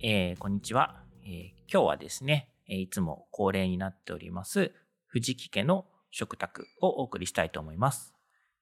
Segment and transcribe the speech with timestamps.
[0.00, 4.70] えーこんにちは、えー今日はですね、えいつも恒例になっております、
[5.08, 8.14] 藤木家の食卓をお送りしたいと思います。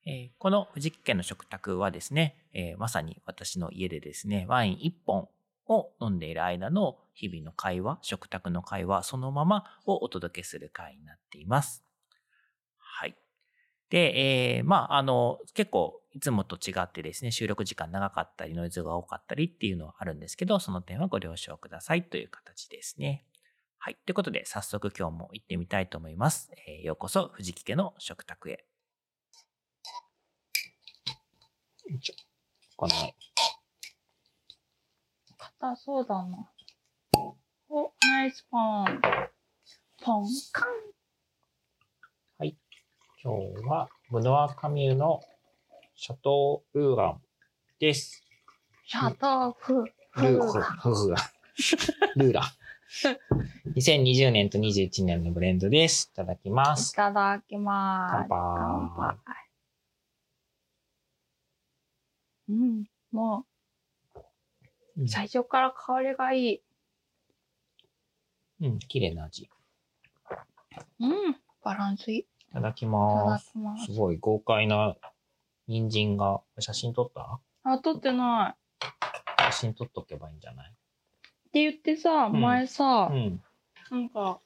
[0.07, 5.29] えーこの藤木家の食卓はですね、えまさに私の家でですね、ワイン1本
[5.69, 11.85] を飲んでいる間の日々の会話、食卓の会話そのままをお届けする会になっています。
[12.79, 13.17] はい。
[13.91, 23.27] で、えーまあ、あの、結構、いつもと違ってですね、収録時間長かったり、ノイズが多かったりっていうのはあるんですけど、その点はご了承くださいという形ですね。
[23.77, 23.99] はい。
[24.07, 26.51] ということで、早速今日も行ってみたいと思います。
[26.69, 28.65] えーようこそ、藤木家の食卓へ。
[32.77, 32.95] この、
[35.37, 36.51] 硬そうだな。
[37.69, 39.01] お、ナイスポン。
[40.03, 40.69] ポンカン。
[43.23, 45.21] 今日は、ブノワカミューの
[45.99, 47.21] シャトーウーラン
[47.81, 48.23] です。
[48.85, 49.85] シャトーフ。
[50.17, 51.17] ルー、フフ、フが。
[52.17, 52.43] ルーラ。
[53.75, 56.11] 2020年と21年のブレンドです。
[56.13, 56.95] いただきまいす。
[56.95, 58.27] ただきます。
[58.29, 59.17] 乾杯。
[62.51, 63.47] うん、も
[64.99, 66.63] う最初から香りがいい。
[68.61, 69.45] うん、綺麗な味。
[69.45, 69.49] い
[71.01, 72.19] うん、バランスいい。
[72.21, 73.47] いただきたます。
[73.47, 73.93] だきますす。
[73.93, 74.95] ごい豪快な
[75.69, 77.41] 人参が、写真撮った？
[77.65, 78.57] あ、取ってな
[79.41, 79.45] い。
[79.51, 80.71] 写真撮っとけばいいんじゃない？
[80.71, 83.43] って言ってさ、うん前さ、うん。
[83.91, 84.41] なんか、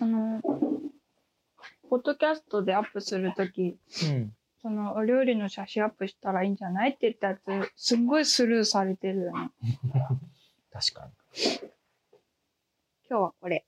[0.00, 0.40] あの、
[1.88, 4.34] ポッドキャストでアップするとき、うん。
[4.62, 9.50] そのお料理の写真アップしたらいいんじゃないって言ったやつ、すんごいスルーされてるよね。
[10.72, 11.12] 確かに。
[13.08, 13.64] 今日はこれ。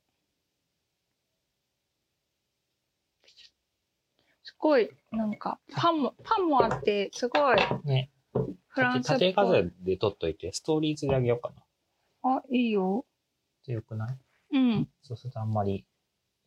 [4.58, 8.10] ごい、なんか、パンも、パンもあって、すごい、ね。
[8.68, 9.46] フランスっ縦ぽい。
[9.46, 11.52] 風で撮っといて、ストーリーズであげようか
[12.22, 12.36] な。
[12.36, 13.06] あ、いいよ。
[13.64, 14.18] 強くない？
[14.52, 14.88] うん。
[15.02, 15.84] そうするとあんまり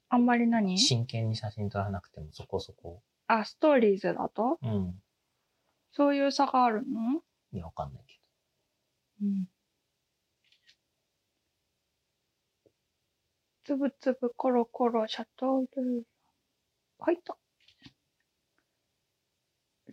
[0.09, 0.77] あんまり何？
[0.77, 3.01] 真剣に写真撮らなくてもそこそこ。
[3.27, 4.59] あ、ストーリーズだと？
[4.61, 5.01] うん。
[5.91, 7.21] そういう差があるの？
[7.53, 8.19] いや、わかんないけ
[9.21, 9.45] うん。
[13.63, 16.03] つぶつぶコロコロシャトール。
[16.99, 17.37] 入った。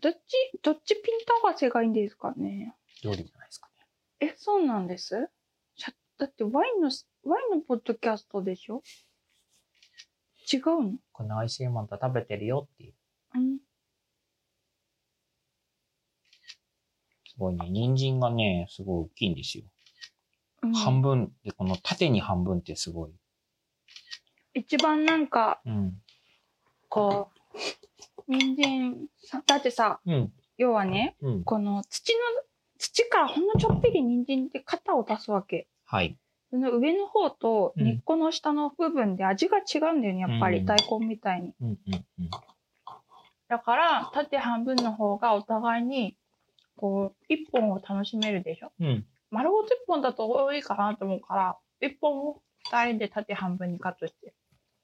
[0.01, 0.19] どっち、
[0.63, 2.75] どっちピント合わせがいいんですかね？
[3.03, 3.11] ど。
[3.11, 3.69] 料理じゃないですか
[4.21, 4.29] ね。
[4.33, 5.29] え、そうなんです？
[6.19, 6.91] だってワインの、
[7.25, 8.83] ワインのポッドキャストでしょ？
[10.53, 10.93] 違うの？
[11.13, 12.95] この美味しいものと食べてるよっていう。
[13.35, 13.59] うん。
[17.29, 17.69] すごいね。
[17.71, 19.65] 人参がね、すごい大きいんですよ。
[20.63, 23.13] うん半分で、この縦に半分ってすごい。
[24.55, 26.03] 一番なんか、うん。
[26.89, 27.59] こう、
[28.29, 30.33] 人参さ、だってさ、うん。
[30.57, 31.45] 要はね、うん。
[31.45, 32.19] この土の、
[32.79, 35.67] 土からほんのちょっぴり人参って型を出すわけ。
[35.85, 36.19] はい。
[36.51, 40.59] その上の方とうん根っこの下の部分で味が違うんだよね、やっぱり。
[40.59, 41.55] うん大根みたいに。
[41.61, 41.77] うんうん
[42.21, 42.31] うん。
[43.49, 46.17] だから、縦半分の方がお互いに、
[46.77, 48.73] こう、一本を楽しめるでしょ。
[48.79, 49.07] うん。
[49.31, 54.35] 丸ごと一本だと多いかなと思うから、一本を二人で縦半分にカットして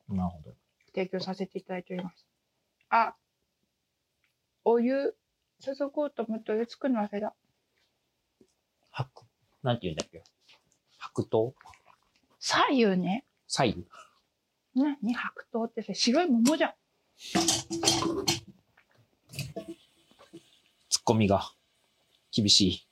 [0.09, 0.55] なるほど。
[0.95, 2.27] 提供させていただいております。
[2.89, 3.15] あ、
[4.65, 5.15] お湯、
[5.61, 7.35] 注ごうと思ってお湯作るの忘れた。
[8.91, 9.25] 白。
[9.63, 10.23] なんて言うんだっけ？
[10.99, 11.55] 白桃？
[12.39, 13.25] 左右ね。
[13.47, 13.85] 左右？
[14.75, 15.15] 何？
[15.15, 16.75] 白桃ってさ、白い桃じゃん。
[20.89, 21.53] ツッコミが
[22.33, 22.89] 厳しい。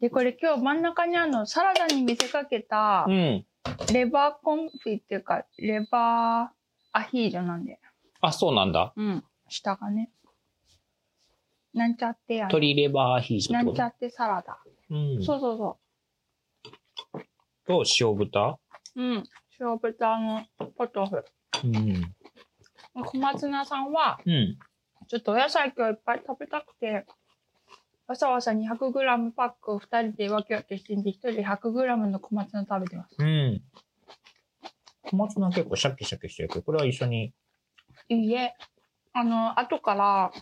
[0.00, 3.46] で、これ今日真ん中にあるの、サラダに見せかけたう、ん。
[3.92, 7.78] レバーコンフィっていうか、レバーアヒージョなんで。
[8.20, 8.92] あ、そうなんだ。
[8.96, 9.24] うん。
[9.48, 10.10] 下がね。
[11.72, 12.46] なんちゃってや。
[12.46, 13.78] 鶏レバーヒージョってこと？
[13.78, 14.58] なんちゃってサラダ。
[14.90, 15.22] うん。
[15.22, 15.78] そうそうそ
[17.66, 18.58] と、塩豚？
[18.96, 19.02] う。
[19.02, 19.24] うん。
[19.60, 20.44] 塩豚の
[20.76, 21.24] ポトフ。
[21.64, 22.14] うん。
[23.04, 24.58] 小松菜さんは、うん。
[25.08, 27.04] ちょっとお野菜今日いっぱい食べたくて、
[28.06, 33.16] わさわさ 200g パックを2人で分け分けしてんで、1人で 100g の小松菜食べてます。
[33.18, 33.62] うん。
[35.04, 37.32] 小松菜結構シャキシャキしてるけど、これは一緒に。
[38.08, 38.54] いいえ、
[39.14, 40.32] あの、後から、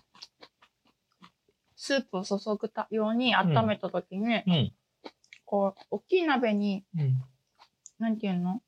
[1.76, 4.73] スープを注ぐたように温めた時に、うん。
[5.44, 7.19] こう、大きい鍋に、うん。
[7.99, 8.61] なんていうの？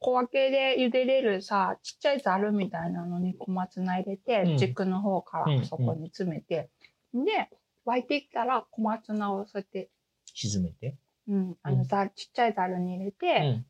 [0.00, 6.70] 小分けで茹でれるさ、ちっちゃいざるみたいなのに小松菜入れて、うん軸の方かうんらそこに詰めて、
[7.12, 7.50] で、
[7.88, 9.90] 沸いてきたら小松菜をそうやって、
[10.34, 10.96] 沈めて。
[11.26, 13.66] うん、あうんのざる、ちっちゃいざるに入れうて、ん。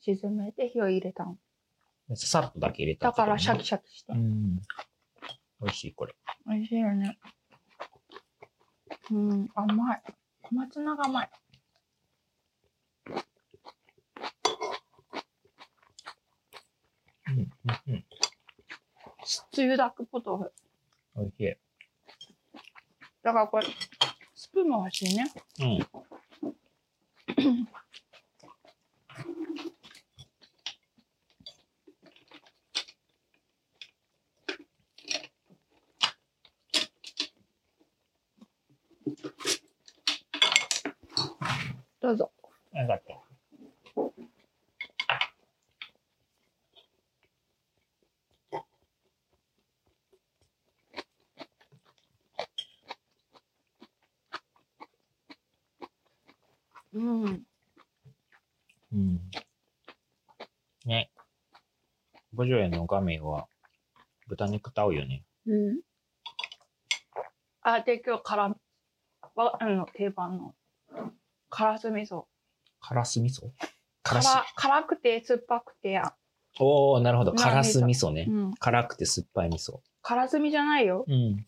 [0.00, 1.36] 沈めて火を入れたの。
[2.14, 4.16] さっとだけ入れただからシャキシシャキしてャ。
[4.16, 4.56] うん。
[5.60, 6.14] 美味しい、これ。
[6.46, 7.18] 美味しいよね。
[9.10, 10.02] うん、甘い。
[10.42, 11.30] 小松菜が甘い。
[17.28, 17.38] うん。
[17.38, 17.48] うん。
[17.88, 18.04] うん。
[19.50, 20.52] つゆだくポトフ。
[21.16, 21.56] 美味しい。
[23.26, 23.66] だからこれ、
[24.36, 25.26] スプーンも欲しいね。
[25.58, 25.78] うん。
[42.00, 42.30] どうぞ。
[42.74, 43.25] よかった。
[56.96, 57.42] うん。
[58.92, 59.20] うん。
[60.86, 61.10] ね。
[62.34, 63.48] 五条園の画面は、
[64.28, 65.22] 豚肉と合うよね。
[65.46, 65.80] うん。
[67.60, 68.56] あ、で、今日、から、
[69.34, 70.54] わ、あの、定番の、
[71.50, 72.24] からす味噌。
[72.80, 73.50] からす味噌？
[74.02, 74.28] からし。
[74.28, 76.14] 辛、辛くて酸っぱくて、あ
[76.58, 77.34] おー、なるほど。
[77.34, 78.32] なからす味噌ねう。
[78.32, 78.54] ん。
[78.54, 79.80] 辛くて酸っぱい味噌。
[80.00, 81.04] からすみじゃないよ。
[81.06, 81.44] うん。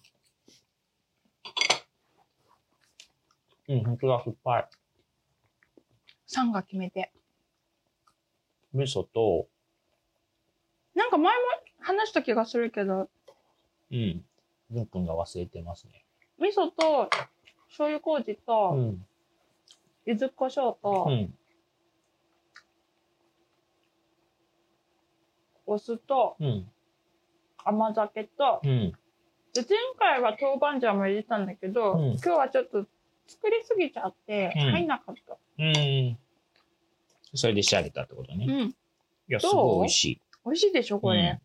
[3.69, 4.69] うん、本当だ、酸っぱい。
[6.29, 7.11] 酸が決めて。
[8.75, 9.49] 味噌と、
[10.95, 11.43] なんか前も
[11.81, 13.09] 話した気がするけど、
[13.91, 14.25] うん。
[14.71, 16.05] ずんくんが忘れてますね。
[16.39, 17.09] 味噌と、
[17.69, 19.07] 醤油麹うと、ん。
[20.05, 21.35] 柚子胡椒と、うん。
[25.65, 26.71] お酢と、うん。
[27.65, 28.93] 甘酒と、うん。
[29.55, 32.85] で前回は豆板醤も入れたんだけど、うん今日はちょっと
[33.29, 35.37] 作りすぎちゃって、うん入んなかった。
[35.59, 36.19] うん。
[37.35, 38.45] それで仕上げたってことね。
[38.45, 38.75] いうん。
[39.29, 40.21] や、すごい美味しい。
[40.47, 41.39] 美味しいでしょ、これ。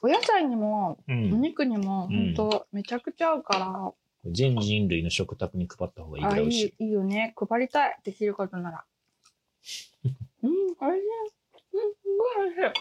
[0.00, 1.40] お野菜にも、おうん。
[1.40, 3.92] 肉にも、うんほんと、めちゃくちゃ合うから、
[4.32, 6.84] 全人類の食卓に配った方がいいぐらい美味しい。
[6.84, 7.34] い、いいよね。
[7.36, 7.98] 配りたい。
[8.02, 8.84] できることなら。
[10.42, 10.86] うん、美味しい。
[11.72, 12.80] うん、すごい美味し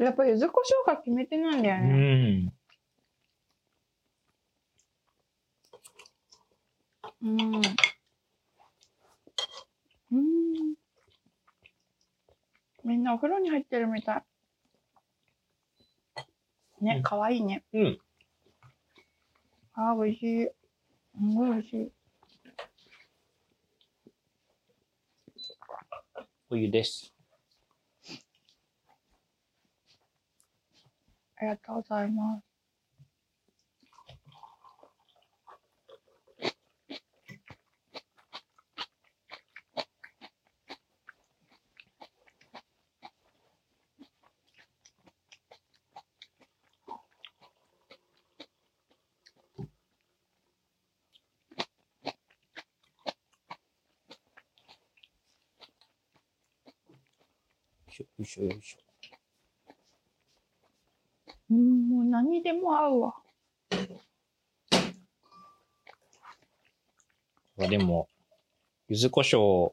[0.00, 0.02] い。
[0.02, 2.30] やっぱ柚子胡椒が決め手なんだようね。
[2.44, 2.52] ん。
[7.22, 7.62] うん。
[10.12, 10.74] うん。
[12.84, 14.22] みんなお風呂に入ってるみたい。
[16.80, 17.64] うん、ねかわいいね。
[17.72, 17.98] うん。
[19.74, 20.46] あー、美味しい。
[20.46, 20.54] す
[21.34, 21.92] ごい美味しい。
[26.50, 27.14] お湯です。
[31.36, 32.47] ありがとうございます。
[57.98, 58.78] しょ、よいしょ、よいしょ。
[61.50, 63.14] うん、もう何でも合うわ。
[67.60, 68.08] あでも、
[68.88, 69.72] 柚子胡椒。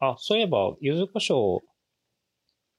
[0.00, 1.60] あ、そういえば、柚子胡椒、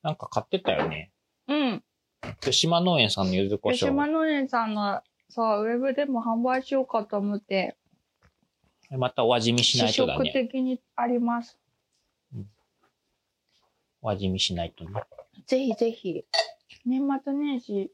[0.02, 1.12] なんか買ってたよね。
[1.48, 1.84] うん。
[2.24, 4.12] 豊島農園さんの柚子胡吉島椒。
[4.12, 7.76] 農園さんの、そう、ウェブでも販売しようかと思って、
[8.98, 10.32] またお味見しない試とだね。
[10.32, 11.60] 食的にあります。
[14.02, 15.04] お味見しないとね。
[15.46, 16.26] ぜひぜひ。
[16.86, 17.92] 年末年始、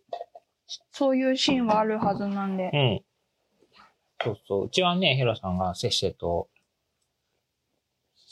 [0.91, 2.69] そういうシーンはあるはずなんで。
[2.74, 3.01] うん。
[4.24, 4.65] そうそう。
[4.65, 6.50] うちはね、ヘロさんがせっせと、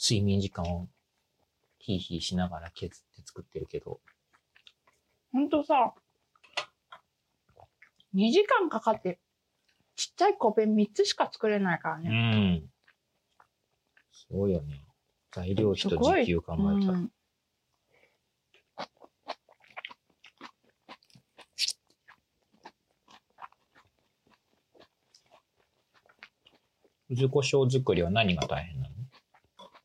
[0.00, 0.88] 睡眠時間を
[1.78, 4.00] ヒーヒーしながら削って作ってるけど。
[5.32, 5.94] ほんとさ、
[8.14, 9.18] 2時間かかって、
[9.96, 12.10] ちっちゃい小弁3つしか作れないからうね。
[12.10, 12.70] ん。
[14.12, 14.84] すごいよね。
[15.32, 17.08] 材料費と時給考うえたら。
[27.08, 28.94] 柚子胡椒作りは何が大変なの？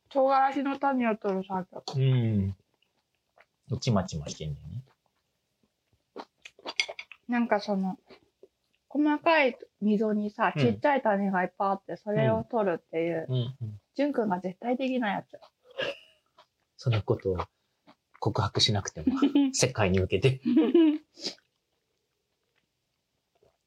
[0.10, 1.84] 唐辛子の種を取る作業。
[1.96, 3.80] うん。
[3.80, 4.84] ちまちましてんだよね。
[7.28, 7.98] なんかその、
[8.88, 13.56] 細かい溝にさ、うんちっちゃい種がいっぱいあって、それを取るっていう、うん、うん。
[13.96, 15.40] じゅんくんが絶対できないやつ。
[16.78, 17.38] そのことを
[18.20, 19.08] 告白しなくても、
[19.54, 20.42] 世界に向けて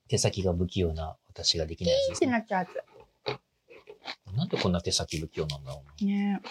[0.09, 2.27] 手先が不器用な私ができないやつピーって。
[2.27, 2.92] なっちゃうやつ。
[4.35, 6.07] なんでこんな手先不器用なんだろうな。
[6.07, 6.43] ね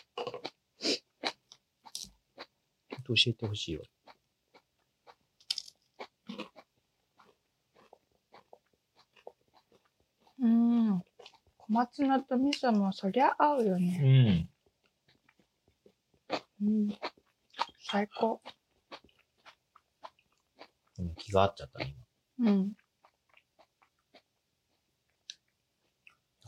[3.07, 3.83] 教えてほしいわ。
[10.39, 10.99] うん。
[11.57, 14.49] 小松菜と味噌もそりゃ合うようね。
[16.61, 16.65] ん。
[16.65, 16.87] うん。
[17.89, 18.41] 最高。
[21.17, 21.95] 気が合っちゃったね、
[22.37, 22.51] 今。
[22.51, 22.71] うん。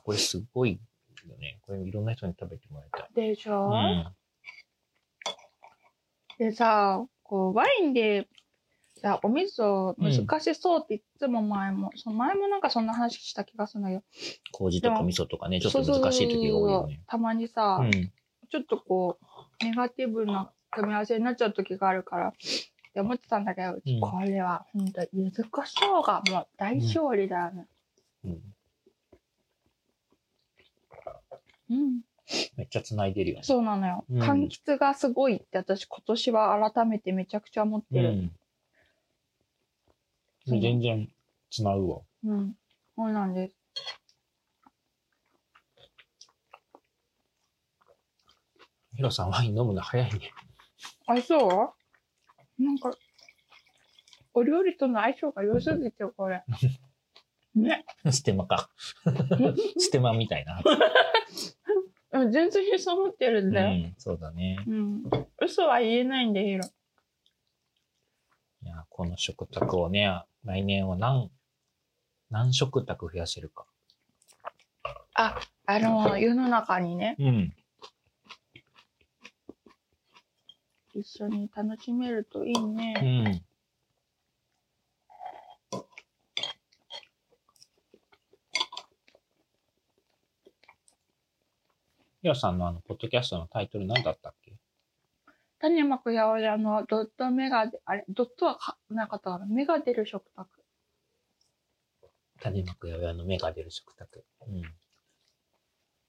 [0.03, 0.79] これすごい
[1.30, 1.60] よね。
[1.65, 3.10] これいろんな人に食べてもらいたい。
[3.13, 4.13] でしょ、うん。
[6.39, 8.27] でさ、こう、ワインで、
[8.96, 14.03] さ、お味噌難しそうっていつも前も、その前もなんかそんな話した気がするんだけど。
[14.51, 17.01] 麹とか味噌とかね、ちょっと難しい時が多いよね。
[17.08, 17.92] たまにさ、うん。
[17.92, 22.32] ちょっとこう、ネガティブな組み合わせになっちゃう時があるから、っ
[22.94, 27.68] て思ってたんだけど、うんこれは本当柚子胡椒がもう大勝利だよね。
[28.25, 28.52] うん。
[31.70, 32.01] うん。
[32.55, 33.43] めっちゃ繋いでるよね。
[33.43, 34.05] そうなのよ。
[34.10, 38.10] うん柑橘がすごいって私今年は改めてめちゃくちゃ思ってる。
[38.10, 38.32] うん。
[40.62, 41.10] 全然
[41.50, 42.00] 繋うわ。
[42.25, 42.55] うん。
[42.96, 43.55] そうなんです。
[48.96, 50.32] ヒロさんワイン飲むの早いね。
[51.08, 51.74] あ、そ
[52.60, 52.63] う？
[52.63, 52.91] なんか、
[54.36, 56.43] お料理との相性が良すぎて、これ。
[57.55, 57.86] ね。
[58.12, 58.69] ステマか。
[59.77, 60.62] ステマみたいな。
[62.12, 63.88] うん全然にそう思ってるんうだよ。
[63.88, 64.57] ん、そうだね。
[64.67, 65.03] うん。
[65.41, 66.63] 嘘は言えないんで、ヒロ。
[68.63, 71.31] いや、この食卓をね、来年は何、
[72.29, 73.65] 何食卓増やせるか。
[75.15, 77.55] あ、あの、世の中にね、うん。
[80.93, 82.93] 一緒に楽しめるといいうね。
[82.93, 83.45] ん。
[92.24, 94.53] ヒロさんのあの、ポッドキャストのタイトル何だったっけ？
[95.60, 100.48] 種まくやおやのドットメガで、あれ、ドットはかなかったから、目が出る食卓。
[102.39, 104.24] 種まくや親の芽が出る食卓。
[104.48, 104.56] うん。
[104.60, 104.63] い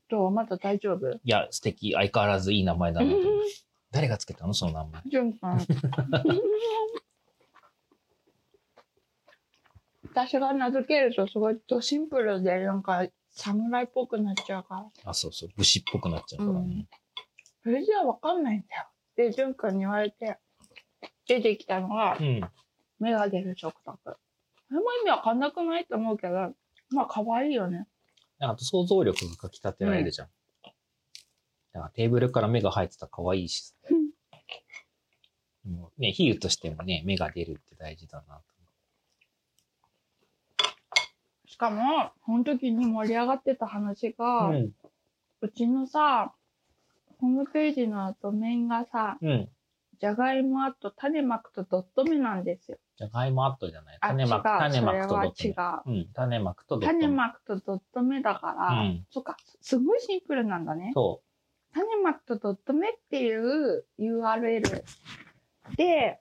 [0.08, 0.30] どう？
[0.30, 1.18] まだ大丈夫？
[1.24, 1.94] や、素敵。
[1.94, 3.32] 相変わらずいい名前だなと思う。
[3.90, 4.54] 誰がつけたの？
[4.54, 5.02] その名前。
[5.06, 5.50] じゅんくん。
[10.10, 13.04] 私が名付けるとすごいとシンプルで、なんか、
[13.34, 14.74] 侍っぽくなっちゃうか
[15.04, 15.10] ら。
[15.10, 15.48] あ、そうそう。
[15.56, 16.86] 武士っぽくなっちゃうからね。
[17.62, 18.86] それじゃわかんないんだよ。
[19.16, 20.38] で、じゅんくんに言われて、
[21.26, 22.40] 出てきたのが、うん。
[23.00, 24.16] 芽が出る食卓。
[24.68, 26.54] それも意味わかんなくないと思うけど、
[26.90, 27.86] まあ、可愛いよね。
[28.38, 30.28] なんか想像力がかきたてられるじゃん。
[31.72, 33.74] だからテーブルから目が入ってたら可愛いしさ。
[35.68, 38.42] もうね、比喩としてもね、目が出るって大事だなと
[41.54, 44.72] しかも、その時に盛り上がってた話が、思う。
[45.42, 46.34] うちのさ、
[47.20, 49.28] ホームページのドメインがさ、うん。
[49.28, 49.48] うん。
[50.00, 52.78] じゃがいもアット種まくとドット目なんですよ。
[52.98, 53.98] じゃがいもアットじゃない。
[54.00, 55.94] 種まく、種まくとドットそれは違う。
[55.94, 56.08] うん。
[56.12, 60.90] 種まくとドット種まくとドット目だから、うんそっか、すごいシンプルなんだね。
[60.92, 61.22] そ
[61.72, 64.82] 種まくとドット目っていう URL
[65.76, 66.20] で、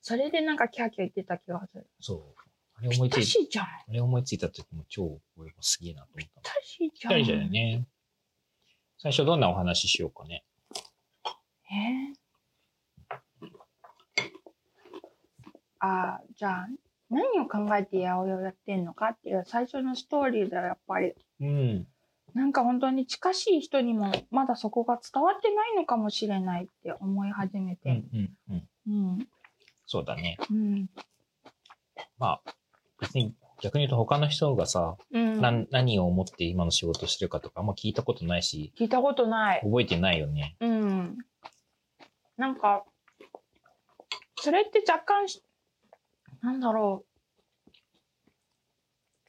[0.00, 1.80] それでなんかキャーキャー言ってた気がする。
[1.80, 1.86] う。
[1.98, 2.33] そう。
[2.76, 3.64] あれ思いつぴったいしじゃん。
[3.66, 7.14] あれ思いついた時も超、俺もすげえなと思ったぴったしじゃん。
[7.14, 7.86] 二人じゃね。
[8.98, 10.44] 最初どんなお話ししようかね。
[11.70, 13.48] えー、
[15.80, 16.68] あーじゃあ、
[17.10, 21.86] 何を考えて八百屋をやってんのかっていう最初のストーリーではやっぱり、うん。
[22.34, 27.90] なんか本当に近しい人にもまだそこが伝わってないのかもしれないって思い始めうんて。
[27.90, 28.68] うんうん。
[28.88, 29.28] うん。
[29.86, 30.36] そうだね。
[30.50, 30.90] うん。
[32.18, 32.54] まあ、
[33.04, 35.40] 別に逆に言うと他の人がさ、うん。
[35.40, 39.60] な何を思って今の仕事してるかとかあんま聞いたことないし、聞いたことない。
[39.62, 40.56] 覚えてないよね。
[40.60, 41.18] うん。
[42.36, 42.84] なんか、
[44.36, 45.42] それって若干し、
[46.42, 47.70] なんだろう。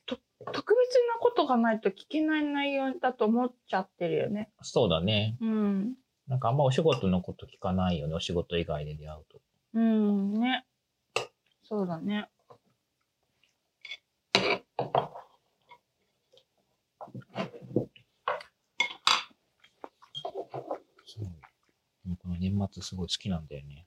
[0.05, 0.17] と、
[0.51, 4.50] 特別なことがないと聞けない内容だと思っちゃってるよね。
[4.62, 5.38] そうだね。
[5.39, 5.94] うん。
[6.27, 8.15] なんかあんまお仕事のこと聞かないよね。
[8.15, 9.39] お仕事以外で出会うと。
[9.75, 10.65] うん、ね。
[11.63, 12.29] そうだね。
[21.05, 22.17] すごい。
[22.17, 23.86] この年末すごい好きなんだよね。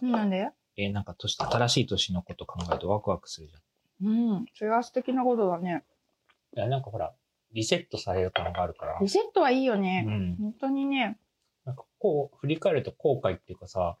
[0.00, 3.62] なんでえ、なんか年、新しい年のこと考えるとワクワクするじゃん。
[4.04, 5.84] うん、それは素敵なことだね。
[6.56, 7.12] いや、なんかほら、
[7.52, 8.98] リセットされる感があるから。
[9.00, 10.04] リセットはいいよね。
[10.06, 11.18] うん、本当にね。
[11.64, 13.96] なんかこう、振り返ると後悔っていうかさ、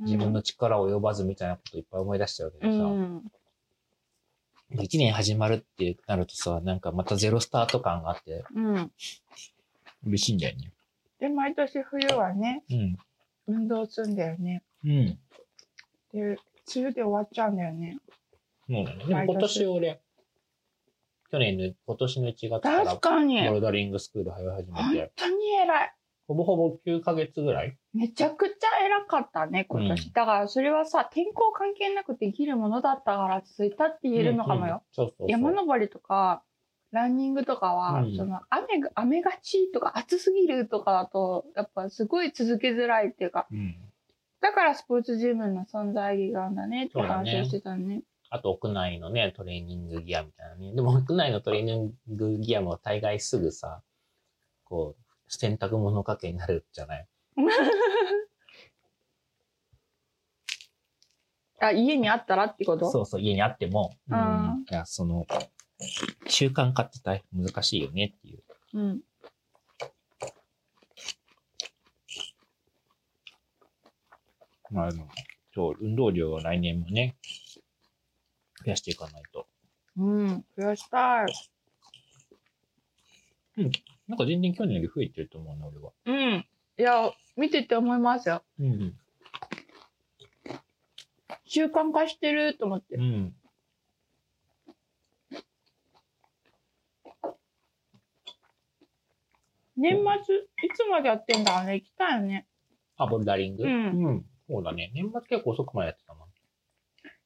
[0.00, 3.22] 自分の力及ばずみたいなこといっぱい思い出しちゃうけどさ、うん、
[4.80, 8.92] 一年始まるってなるとさ、なんかまたゼロスタート感があって、うん。
[10.06, 10.72] 嬉しいんだよね。
[11.20, 12.96] で、毎年冬はね、うん。
[13.46, 14.62] 運動するんだよね。
[14.84, 15.06] うん。
[15.06, 15.18] で、
[16.12, 16.36] 梅
[16.76, 17.98] 雨で終わっちゃうんだよね。
[18.68, 19.04] そうだね。
[19.04, 20.00] でも今年俺、
[21.30, 23.48] 去年の、今年の1月から確かに。
[23.48, 25.94] ボルダリングスクール通い始め本て、当に偉い。
[26.32, 30.06] ほぼほぼ9ヶ月ぐらいめちゃくちゃ偉かったね、今年。
[30.06, 34.82] うんだからそれはさ、天候関係なくできるものだったから続いたって言えるのかもよ。
[35.28, 36.42] 山登りとか、
[36.90, 43.76] ランニングとかは、うんその雨が、雨がちとか暑すぎるとかだと、やっぱすごい続けづらいっていうか、うん。
[44.40, 48.02] だからスポーツジムの存在意義があるんだねって話をしてたね。
[48.28, 50.74] あと屋内のね、トレーニングギアみたいなね。
[50.74, 53.82] でも屋内のトレーニングギアも大概すぐさ、
[54.64, 55.01] こう、
[55.34, 57.08] 洗濯物かけになるじゃない？
[61.60, 62.90] あ、家にあったらってこと？
[62.90, 63.96] そうそう、家にあっても。
[64.08, 65.26] うんいや、その、
[66.28, 68.42] 習慣化って大変難しいよねっていう。
[68.74, 69.00] うん。
[74.70, 75.08] まあ、でも
[75.54, 77.16] そう、運動量は来年もね、
[78.64, 79.46] 増やしていかないと。
[79.96, 80.44] うん。
[80.56, 81.26] 増やしたい。
[84.08, 85.92] なんか全然去年より増えてると思うな、俺は。
[86.06, 86.46] うん。
[86.78, 88.42] いや、見てて思いますよ。
[88.58, 88.98] うん。
[91.44, 92.96] 習慣化してると思って。
[92.96, 93.34] うん。
[99.76, 100.40] 年末、い
[100.74, 101.74] つまでやってんだろうね。
[101.74, 102.46] 行きたいよね。
[102.96, 103.64] あ、ボルダリング？
[103.64, 104.26] うんうん。
[104.48, 104.92] そうだね。
[104.94, 106.28] 年末結構遅くまでやってたもん。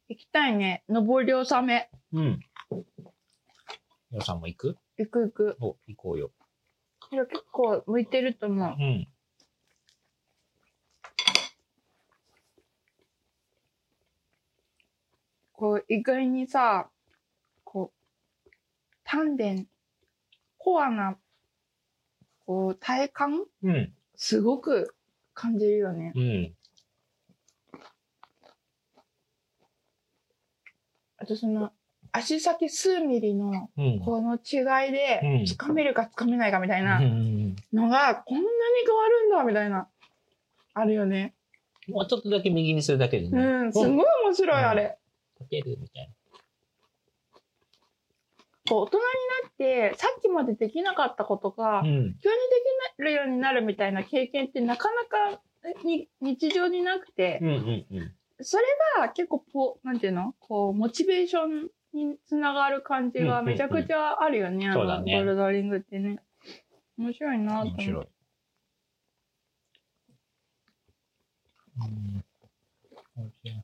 [0.09, 0.85] 行きたいね。
[0.89, 1.91] 登り納め。
[2.13, 2.41] うん。
[4.11, 4.79] 皆さんも行く？
[4.99, 5.57] 行く行く。
[5.61, 6.31] お、行こうよ。
[7.13, 8.77] いや結構向いてると思う。
[8.79, 9.09] うん。
[15.53, 16.91] こう、意外にさ、
[17.65, 19.45] こう、丹田、
[20.59, 21.17] コアな、
[22.45, 23.95] こう、体感うん。
[24.17, 24.95] すごく
[25.33, 26.13] 感じるよね。
[26.15, 26.55] うん。
[31.19, 31.73] あとその、
[32.17, 34.01] 足先数ミリのうん。
[34.01, 38.47] この違いでうん、つかめるかつかめないかみたいなうんのが、こんなに
[38.87, 39.89] 変わるんだみたいな、
[40.75, 41.35] あるよね。
[41.89, 43.41] もうちょっとだけ右にするだけでね。
[43.41, 44.99] うん、すごい面白い、あれ。
[45.39, 46.11] 立てるみたい
[48.69, 49.05] こう、大人に
[49.43, 51.79] なって、さっきまでできなかったことが、な。
[51.81, 51.87] うん。
[51.87, 52.19] 急にで
[52.97, 55.41] きるようになるみたいな経験ってなかなか
[55.85, 58.13] に日常になくてう、んうんうん。
[58.41, 58.65] それ
[58.99, 60.35] が結構ポ、なんていうの？
[60.41, 66.19] こう、モチベーションにつながる感じがめちゃくちゃあるよね、あの、そうだねボルダリングってね。
[66.99, 67.83] 面白いなと思って。
[73.17, 73.63] 面白い。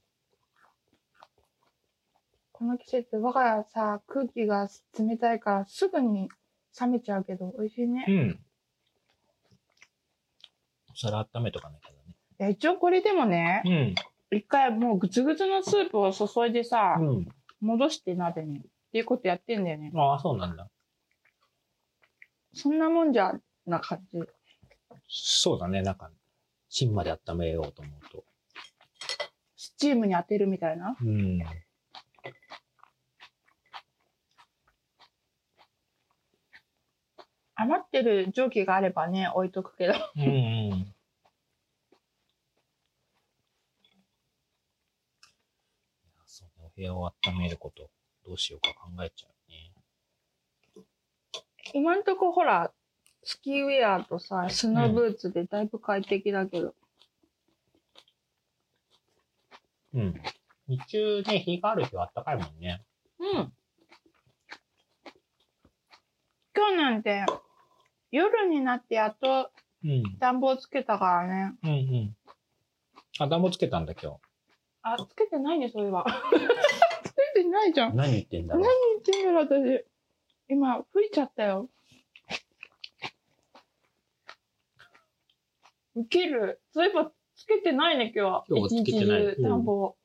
[2.52, 4.68] この季節、我が家さ、空気が
[4.98, 6.28] 冷たいからすぐに
[6.80, 8.04] 冷めちゃうけど、美味しいね。
[8.08, 8.38] うん。
[10.92, 11.88] お皿温めとかないか
[12.38, 12.52] らね。
[12.52, 13.94] 一応これでもね、うん。
[14.36, 17.28] 一回もうぐつぐつのスープを注いでさ、うん。
[17.62, 18.58] 戻して鍋に。
[18.58, 19.90] っていうことやってんだよね。
[19.94, 20.68] ああ、そうなんだ。
[22.52, 23.32] そんなもんじゃ
[23.64, 24.20] な感じ。
[25.08, 25.80] そうだね。
[25.80, 26.10] なんか、
[26.68, 28.24] 芯まで温めようと思うと。
[29.56, 30.96] スチームに当てるみたいな。
[31.00, 31.40] うん。
[37.54, 39.94] 余ってる蒸気があればね、置いとくけど。
[40.16, 40.26] うんう
[40.74, 40.94] ん。
[46.26, 47.88] そうね、お部屋を温めること、
[48.26, 50.84] どうしようか考えちゃうね。
[51.74, 52.72] 今んとこほら、
[53.22, 56.74] スキーウェアとさ、スノーブーツでだいぶ快適だけど。
[59.94, 60.20] うん。
[60.66, 62.82] 日中ね、日がある日は暖かいもんね。
[63.20, 63.52] うん。
[66.54, 67.24] 今日なんて、
[68.10, 69.52] 夜になってやっと
[69.84, 70.02] うん。
[70.18, 71.54] 暖房つけたからね。
[71.62, 72.16] うんうん。
[73.18, 74.18] あ、暖房つけたんだ、今
[74.82, 76.04] あ、つけてないね、そういえば。
[77.04, 77.92] つけてないじゃん。
[77.92, 77.96] 日。
[77.96, 78.64] 何言ってんだ何。
[78.64, 79.84] 言ってんだろ、私。
[80.48, 81.70] 今、吹いちゃったよ。
[85.94, 86.60] ウケる。
[86.72, 88.44] そういえば、つけてないね、今日は。
[88.48, 89.96] 今日はつけてない一日中暖房。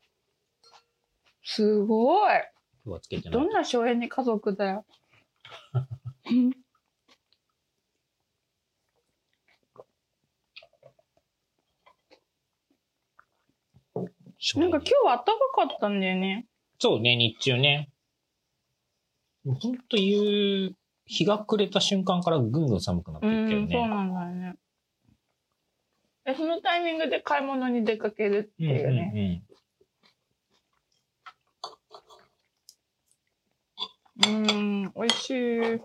[1.44, 2.34] すごい。
[2.34, 2.42] 今
[2.84, 3.50] 日はつけてないどん。
[3.50, 4.86] な省エネ家族だよ。
[14.56, 16.46] なんか今日は暖かかったんだよね。
[16.80, 17.90] そうね、日中ね。
[19.46, 20.74] ほんと夕、
[21.06, 23.68] 日が暮れた瞬間からぐんぐん寒くなってうん、いくけどね。
[23.72, 24.56] そうなんだよね。
[26.26, 29.44] え、そのタイミングで買い物に出かけるっていうね。
[34.26, 35.82] うん、美味しい。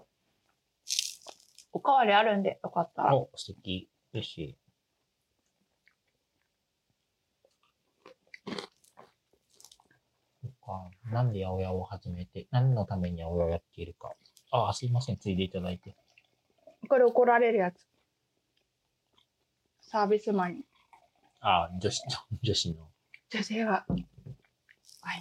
[1.73, 3.17] おかわりあるんで、よかったら。
[3.17, 3.89] お、素敵。
[4.13, 4.57] 嬉しい。
[10.43, 10.91] そっか。
[11.11, 14.13] なんで八百屋を始めて、何のために八百屋をやっているか。
[14.51, 15.17] ああ、すいません。
[15.17, 15.95] ついでいただいて。
[16.89, 17.87] これ怒られるやつ。
[19.81, 20.65] サービスマンに。
[21.41, 22.11] ああ、女子の、
[22.43, 22.89] 女子の。
[23.31, 23.99] 女性は、ワイ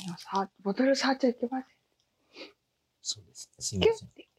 [0.09, 1.71] ンをさ、ボトル触っちゃいけません。
[3.01, 3.51] そうです。
[3.59, 3.97] すいません。
[3.97, 4.30] キュッて。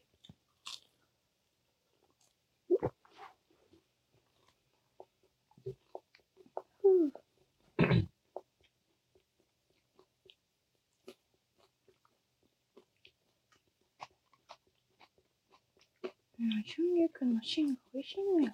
[16.43, 18.53] うん、春菊の芯が美味しいのよ。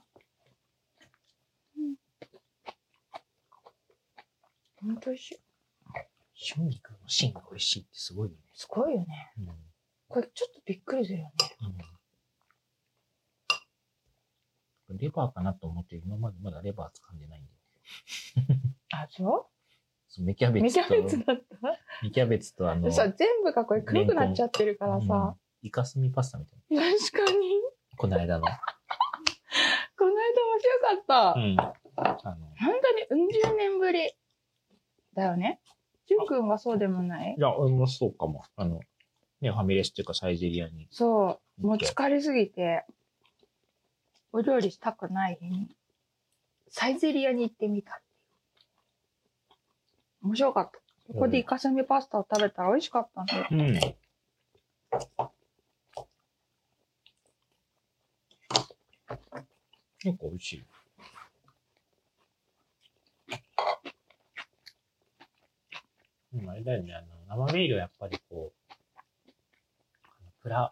[1.77, 1.95] うん。
[4.75, 5.39] ほんと美味しい。
[6.53, 8.41] 春菊の芯が美味しいってすごいよね。
[8.53, 9.33] すごいよね。
[9.39, 9.47] うん。
[10.07, 11.31] これちょっとびっくりするよね。
[14.89, 14.97] うん。
[14.97, 17.49] レバーかなと思って、今までまだレバー掴んでないんで。
[18.93, 19.49] あ、そ
[20.07, 21.37] そう芽キャう芽キベツと、ャベツだっ
[22.03, 25.13] 芽キャベツとあの、たさ、全部がこれ黒くなっちゃってるからさ。
[25.13, 26.81] うんイカスミパスタみたいな。
[26.97, 27.61] 確かに。
[27.99, 28.47] この間の。
[28.47, 31.39] この間面白かった。
[31.39, 31.57] うん。
[31.59, 32.73] あの、本
[33.09, 34.13] 当にうん十年ぶり
[35.13, 35.59] だよね。
[36.07, 37.35] じゅんくんはそうでもない？
[37.37, 38.45] いや、俺もそうかも。
[38.55, 38.79] あの、
[39.41, 40.87] ね、ファミレスっていうかサイゼリアに。
[40.91, 41.67] そう。
[41.67, 42.85] もう疲れすぎて、
[44.31, 45.75] お料理したくない日に、
[46.69, 48.01] サイゼリアに行ってみた。
[50.23, 50.79] 面白かった。
[51.05, 53.47] そこでイカスミパスタを食べたら美味しかったんだよ。
[53.51, 53.77] うん。
[59.99, 60.65] 結構美味しい。
[66.35, 67.01] うん、あれだよね、あ
[67.35, 68.73] の、生ビールはやっぱりこう、
[70.41, 70.71] プラ、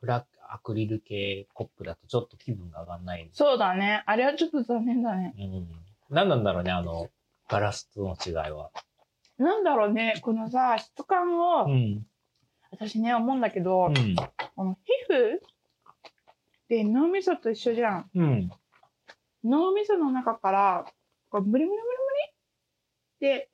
[0.00, 3.28] プラアクリル系コップだとちょっと気分が上がんない。
[3.32, 4.02] そうだね。
[4.06, 5.34] あれはちょっと残念だね。
[5.38, 5.68] うん。
[6.10, 7.08] 何なんだろうね、あの、
[7.48, 8.70] ガラスとの違いは。
[9.38, 12.06] なんだろうね、このさ、質感を、ん。
[12.70, 14.16] 私ね、思うんだけど、うん。
[14.56, 15.40] この皮膚
[16.68, 18.10] で脳みそと一緒じゃん。
[18.14, 18.50] うん。
[19.44, 20.86] 脳みその中から、
[21.28, 21.80] こう、ブリブリブリ
[23.20, 23.38] ブリ？
[23.38, 23.50] で、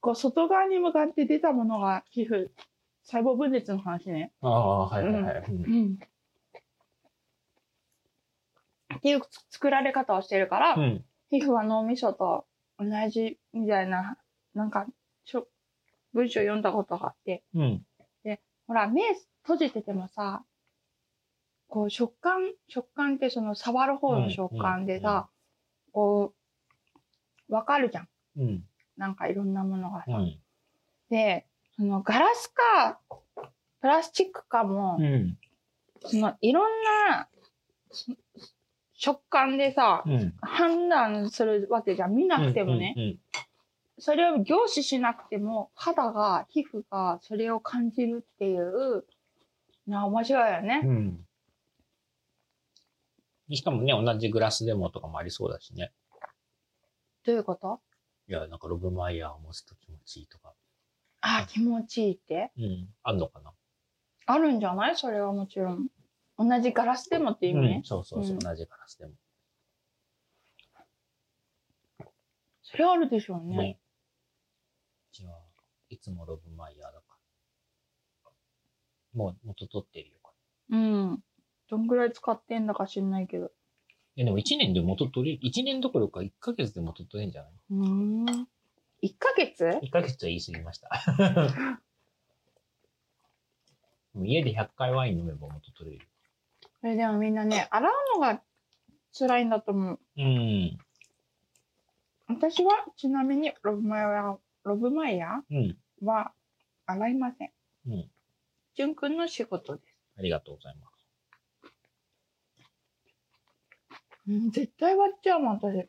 [0.00, 2.48] こう、外側に向かって出たものが皮膚、
[3.02, 4.32] 細胞分裂の話ね。
[4.40, 5.44] ああ、はいはいはい。
[5.48, 5.98] うんうん。
[8.96, 11.04] っていう作られ方をしてるから、うん。
[11.30, 12.46] 皮膚は脳みそと
[12.78, 14.16] 同じみたいな、
[14.54, 14.86] なんか、
[15.24, 15.46] しょ
[16.14, 17.82] 文章読んだことがあって、うん。
[18.66, 19.02] ほら、目
[19.42, 20.42] 閉じててもさ、
[21.74, 25.28] こう食感、食感ってその触る方の食感でさ、
[25.90, 26.32] こ
[27.48, 28.08] う、わかるじゃん。
[28.38, 28.64] うん。
[28.96, 30.18] なんかいろんなものがさ。
[30.18, 30.38] うん。
[31.10, 33.00] で、そのガラスか、
[33.80, 35.36] プラスチックかも、うん。
[36.06, 36.62] そのいろん
[37.10, 37.26] な
[37.90, 38.12] そ
[38.92, 40.32] 食感でさ、うん。
[40.42, 42.14] 判断するわけじゃん。
[42.14, 42.94] 見なくてもね。
[42.96, 43.18] うん。
[43.98, 49.04] それを凝視しなくても、肌が、皮膚がそれを感じるっていう
[49.88, 50.82] のは面白いよね。
[50.84, 51.26] うん。
[53.50, 55.92] しかもね、同じグラスでもとかもありそうだしね。
[57.24, 57.80] どういうこと？
[58.28, 60.54] いや、なんかロブマイヤーを持つと気持ちいいとか。
[61.20, 62.52] あ、気持ちいいって？
[62.56, 62.88] うん。
[63.02, 63.52] あんのかな？
[64.26, 64.96] あるんじゃない？
[64.96, 65.88] それはもちろん。
[66.38, 67.58] 同じガラスでもって意味？
[67.58, 67.82] うんね。。
[67.84, 69.12] そうそうそう、うん同じガラスでも。
[72.62, 73.56] それはあるでしょうね。
[73.56, 73.78] ね。
[75.12, 75.38] うちは
[75.90, 77.04] いつもロブマイヤーだか
[78.24, 78.30] ら。
[79.14, 80.16] もう元取ってるよ。
[80.70, 81.22] うん。
[81.68, 83.50] どんぐらい使ってんだか知んないけど。
[84.16, 87.52] いやでも1年で元取れる、1年どころか1ヶ月で元取れるんじゃない？
[87.70, 87.86] うー
[88.42, 88.48] ん。
[89.02, 90.90] 1ヶ月 ?1 ヶ月は言い過ぎました。
[94.14, 96.06] もう家で100回ワイン飲めば元取れる。
[96.80, 98.40] それでもみんなね、洗うのが
[99.18, 100.00] 辛いんだと思う。
[100.16, 100.78] うん。
[102.28, 105.56] 私はちなみにロブマイヤー、ロブマイヤうん。
[105.56, 105.74] ー
[106.04, 106.32] は
[106.86, 107.52] 洗いません。
[107.88, 108.10] うん。
[108.76, 109.94] じゅんくんの仕事です。
[110.18, 110.93] ありがとうございます。
[114.28, 115.88] うん、絶対割っちゃうもん、私。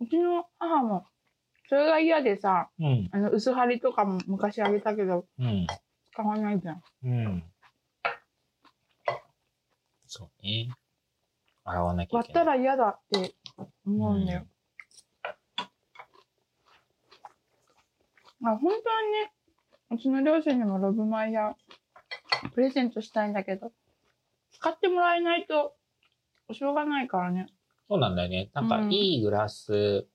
[0.00, 1.06] うちの母も、
[1.68, 3.08] それが嫌でさ、うん。
[3.12, 5.66] あの、薄張りとかも昔あげたけど、うん。
[6.12, 6.82] 使わないじゃん。
[7.04, 7.44] うん。
[10.06, 10.70] そうね。
[11.64, 12.58] 洗わなきゃい割ったけない。
[12.58, 13.34] ら嫌だって
[13.84, 14.46] 思うんだよ。
[18.44, 18.74] あ、本当は
[19.24, 19.32] ね、
[19.90, 23.72] うちの両親にもロブマイヤープレゼントしたいんだけど、
[24.58, 25.76] 使ってもらえないと、
[26.52, 27.46] しょうがないからね。
[27.88, 28.50] そうなんだよね。
[28.54, 30.06] なんか、うんいいグラス、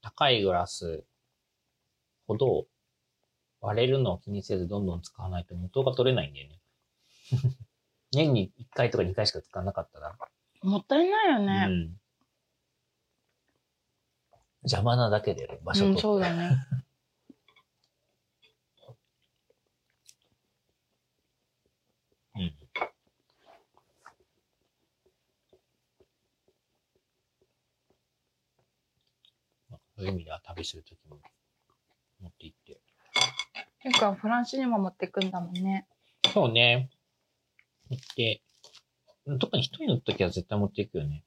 [0.00, 1.04] 高いグラス
[2.26, 2.66] ほど
[3.60, 6.60] 割れるのを気にせずどんどん使わないと元が取れないんだよね。
[8.12, 10.16] 年に1回とか2回しか使わなかったら。
[10.62, 11.66] もったいないようね。
[11.66, 11.98] ん。
[14.62, 16.00] 邪魔なだけで場所うん、と。
[16.00, 16.56] そうだね。
[22.34, 22.54] うん。
[29.70, 31.18] まあそういう意味では旅するときも
[32.20, 32.80] 持って行って。
[33.84, 35.86] 結構フランスにも持ってくんだもんね。
[36.34, 36.90] そうね。
[37.88, 38.42] 行って、
[39.38, 41.22] 特に一人の時は絶対持っていくよね。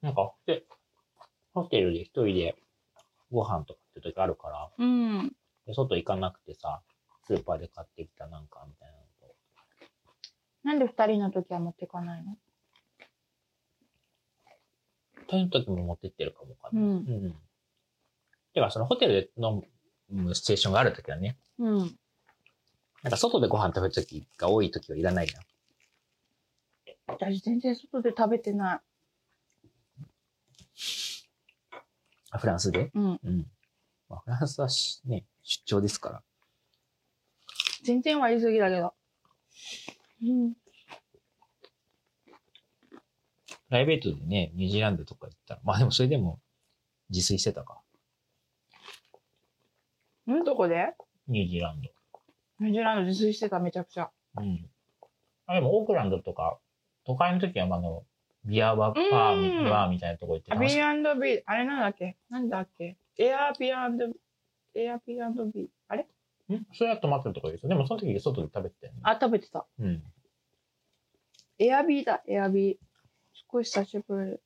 [0.00, 0.64] なんか、で、
[1.52, 2.56] ホテルで一人で
[3.30, 5.28] ご飯とかって時あるから、うん。
[5.66, 6.80] で外行かなくてさ、
[7.26, 9.34] スーパーで買ってきたなんかみたいなのと。
[10.62, 12.38] なんで二人の時は持ってかないの？
[15.28, 16.80] 一人の時も持ってってるかもかな。
[16.80, 17.36] うんうん。
[18.54, 19.62] てか、そのホテルで飲
[20.10, 21.78] むシチュエーションがある時はね、うん。
[23.02, 25.42] なんか外でご飯食べる時が多い時はいらないじゃん。
[27.06, 28.80] 私全然外で食べてな
[32.30, 32.86] あフランスで？
[32.86, 32.90] い。
[32.94, 33.20] うん。
[33.22, 33.46] うん。
[34.08, 36.22] まあ、フランスはしね、出張ですから。
[37.84, 38.94] 全然は言い過ぎだけど。
[40.22, 40.54] うん。
[43.68, 46.40] プライベートでね、ニュージーランドとか行ったら、まあでもそれでも
[47.10, 47.80] 自炊してたか。
[50.26, 50.94] うん、どこで？
[51.26, 51.90] ニュージーランド。
[52.60, 54.10] ニュージーランド自炊してた、めちゃくちゃ。
[54.38, 54.68] うん。
[55.46, 56.58] あでもオークランドとか、
[57.06, 58.04] 都会の時はまああの、
[58.44, 62.16] ビアバーバうんー、バーみたいなとこ行って楽しかっービー、あれなんだっけ？
[62.30, 62.96] なんだっけ？
[63.18, 63.72] エアビー
[64.74, 65.66] エアビービー。
[65.88, 66.06] あれ？
[66.48, 66.54] た。
[66.54, 66.66] ん？
[66.72, 67.68] それは泊まってるとこですよ。
[67.68, 69.00] でもその時外で食べてたよね。
[69.02, 69.66] あ、食べてた。
[69.78, 70.02] うん。
[71.58, 72.76] エアビーだ、エアビー。
[73.38, 74.40] すごい久しぶり。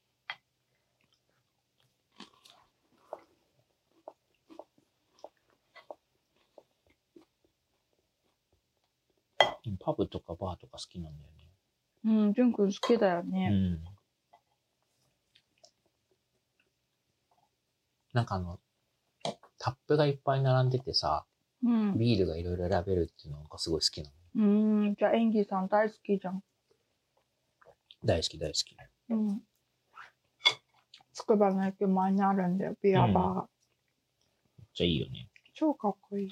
[9.81, 11.33] パブとかバーとか好きなんだよ
[12.05, 13.49] うん、ジュン君好きだよね。
[13.49, 13.51] ね。
[13.53, 13.85] うん。
[18.13, 18.59] なんかあの、
[19.59, 21.25] タップがいっぱい並んでてさ、
[21.65, 21.97] うん。
[21.97, 24.17] ビールがいろいろ選べるっていうのがすごい好きなの。
[24.35, 26.43] うん、じゃあ演技さん大好きじゃん。
[28.05, 28.77] 大好き大好き。
[29.11, 29.43] うん。
[31.13, 33.49] つくばの駅前にあるんだよ、ビアバーが。
[34.59, 35.29] めっちゃいいよね。
[35.55, 36.29] 超かっこいい。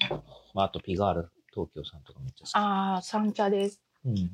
[0.53, 2.55] まあ、あとピガール東京さんとかめっちゃ好き。
[2.55, 3.81] ああ、三茶です。
[4.05, 4.31] うん。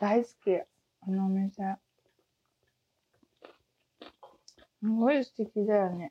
[0.00, 0.56] 大好き。
[0.56, 1.76] あのお店。
[4.80, 6.10] すごい素敵だよね。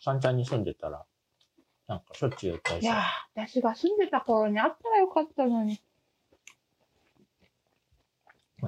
[0.00, 1.04] 三茶に住んでたら、
[1.86, 3.02] なんかしょっちゅう寄ったりいや
[3.34, 5.80] 私が住んでた頃にあったらよかったのに。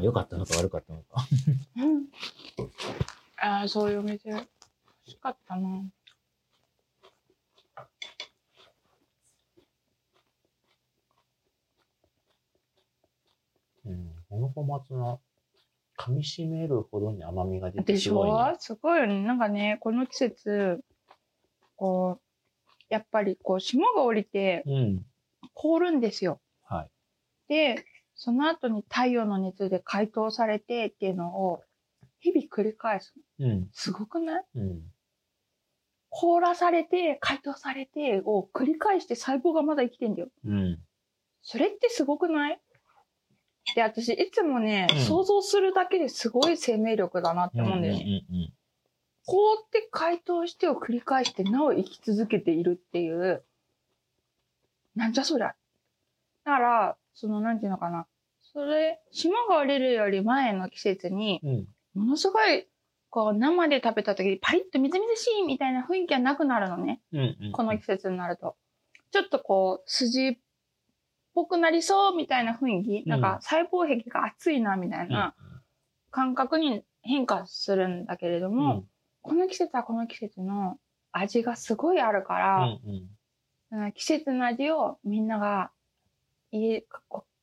[0.03, 1.27] まあ、良かったのか悪かったのか。
[1.77, 2.07] うん。
[3.38, 4.49] ああ、そういうお店、欲
[5.07, 5.69] しかったな。
[13.85, 14.15] うん。
[14.29, 15.19] この小松菜、
[15.99, 18.35] 噛み締めるほどに甘みが出てですしごい、ね。
[18.35, 18.57] ょ？
[18.59, 19.23] すごいよね。
[19.23, 20.85] なんかね、この季節、
[21.77, 22.23] こう、
[22.88, 25.07] やっぱりこう、霜が降りてうん。
[25.55, 26.41] 凍るんですよ。
[26.65, 26.91] はい。
[27.49, 27.85] で、
[28.25, 31.65] その後に太陽の熱で解凍されてっていうのを
[32.21, 33.13] 日々繰り返す。
[33.41, 33.69] うん。
[33.73, 34.45] すごくない？
[34.55, 34.81] うん。
[36.09, 40.29] 凍らされて、解凍されてを繰り返して細胞がまだ生きてんだよ。
[40.47, 40.79] うん。
[41.43, 42.61] それってすごくない？
[43.75, 48.23] で、私いつもね、うん想像するだけですごい生命力だなって思うんだよね。
[49.27, 53.43] 凍って解凍してを繰り返してなお生き続けているっていう、
[54.95, 55.57] なんじゃそりゃ。
[56.45, 58.07] だから、その、なんていうのかな。
[58.55, 61.41] それ、霜が降りるより前の季節に。
[61.95, 62.67] ものすごい、
[63.11, 67.01] こう、生で食べた時にパリッとみずみずしいみたいな雰囲気はなくなるのね。
[67.12, 67.53] うんうん。
[67.53, 68.57] この季節になると。
[69.11, 70.38] ちょっとこう、筋っ
[71.35, 75.35] ぽくなりそうみたいな雰囲気、なんか細胞壁が熱いなみたいな
[76.11, 78.55] 感覚に変化するんだけれどうん。
[78.55, 78.85] も、
[79.23, 80.79] この季節はこの季節の
[81.12, 82.81] 味がすごいあるから、うん
[83.73, 83.85] うん。
[83.85, 85.71] うん季節の味をみんなが
[86.51, 86.85] 家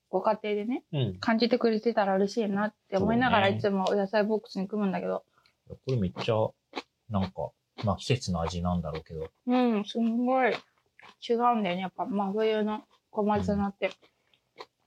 [0.09, 1.17] ごご家庭でねうん。
[1.19, 5.23] 感じてくれてたら嬉しいなって思いながらいつもお野菜ボックスに組むんだけど。
[5.67, 6.35] これめっちゃ、
[7.09, 7.51] なんか、
[7.83, 11.81] まあ季節の味なんだろうけど、うんすんごい違うんだよね。
[11.81, 13.91] やっぱ真冬の小松菜って、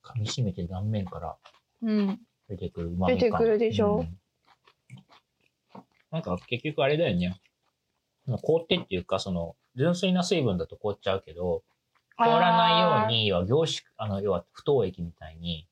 [0.03, 1.37] 噛み締めて断面から
[1.83, 3.99] うん、出てくる出てくるでしょ。
[3.99, 4.19] うん。
[6.11, 7.41] なんか結局あれだよね。
[8.43, 11.63] 凍ってっていうか、その、純粋な水分だと凍っちゃうけど、
[12.27, 15.69] 凍らないように、要は凝縮、あの、要は不凍液みたいに。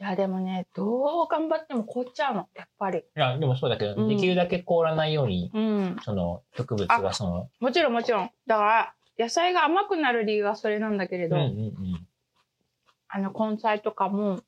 [0.00, 2.98] いや、でもね、どう頑張っても凍っちゃうの、やっぱり。
[2.98, 5.96] いや、でもそうだけど、うんできるだけ凍らないように、うん。
[6.02, 8.30] その、植物がその、もちろんもちろん。
[8.46, 12.06] だから、野菜が甘くなる理由はそれなんだけれど、うんうんうん。
[13.08, 14.40] あの、根菜とかも、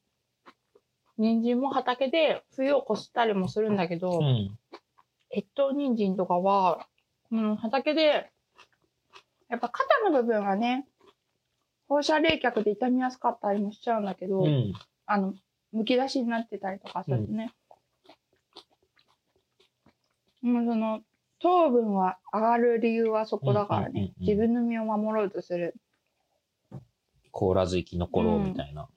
[1.19, 4.59] 人参も畑で冬を越したりもするんだけど、うん。
[5.35, 6.88] 越冬人参とかは、
[7.31, 8.31] うん、畑で、
[9.49, 10.87] やっぱ肩の部分がね、
[11.88, 14.72] 放射冷却で傷みやすかったりもしちゃうんだけど、うん。
[15.07, 15.35] あの、
[15.72, 17.53] むき出しになってたりとかするとね。
[20.42, 21.01] もうその、
[21.38, 23.90] 糖分は上がる理由はそこだからね。
[23.90, 25.75] うんうんうんうん自分の身を守ろうとする。
[27.31, 28.88] 凍らず生き残ろうみたいな。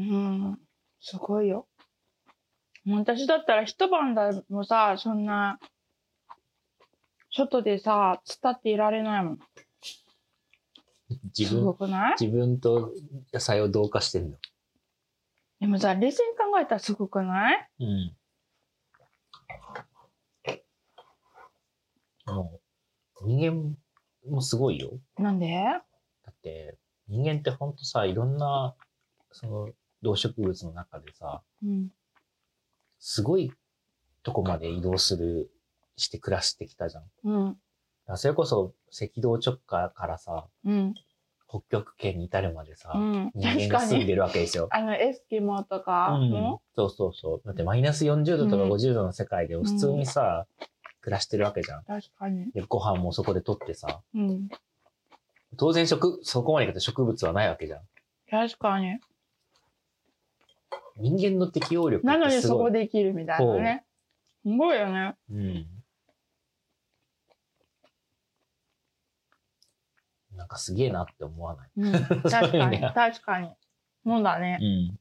[0.00, 0.58] うんうん、
[1.00, 1.66] すごいよ。
[2.88, 5.58] 私だったら一晩でもさ、そんな、
[7.30, 9.38] 外でさ、つったっていられないもん。
[11.10, 12.16] す自分ごくない？
[12.18, 12.92] 自分と
[13.32, 14.38] 野菜を同化してんの。
[15.60, 17.68] でもさ、冷静に考えたらすごくない？
[17.80, 18.16] うん。
[22.26, 22.60] も
[23.20, 23.76] う、人
[24.24, 24.98] 間もすごいよ。
[25.18, 25.52] なんで？
[25.52, 25.84] だ
[26.30, 28.74] って、人間ってほんとさ、いろんな、
[29.32, 29.68] その、
[30.02, 31.88] 動植物の中でさ、うん。
[32.98, 33.52] すごい
[34.22, 35.50] とこまで移動する、
[35.96, 37.04] して暮らしてきたじゃん。
[37.24, 37.56] うん。
[38.06, 40.94] らそれこそ赤道直下からさ、うん。
[41.48, 43.30] 北極圏に至るまでさ、うん。
[43.34, 43.68] 人間。
[43.68, 44.68] が住んでるわけですよ。
[44.70, 47.42] あの、エスキモーとかうんも、そうそうそう。
[47.44, 50.46] だってマイナス40度とかうん50度の世界で普通にさ、
[51.00, 51.84] 暮らしてるわけじゃん。
[51.84, 52.50] 確かに。
[52.52, 54.48] で、ご飯もそこで取ってさ、うん。
[55.56, 57.80] 当然植、そこまで行くと植物はないわけじゃん。
[58.30, 59.00] 確かに。
[60.96, 62.70] 人間の適応力なのにそこ。
[62.70, 63.84] で生きるみたいなね。
[64.42, 65.16] すごいよね。
[65.30, 65.66] うん。
[70.36, 71.70] なんかすげえなって思わない？
[71.76, 72.22] うん。
[72.22, 72.80] 確かに。
[72.94, 73.50] 確かに。
[74.04, 74.58] そうだね。
[74.60, 74.98] うん。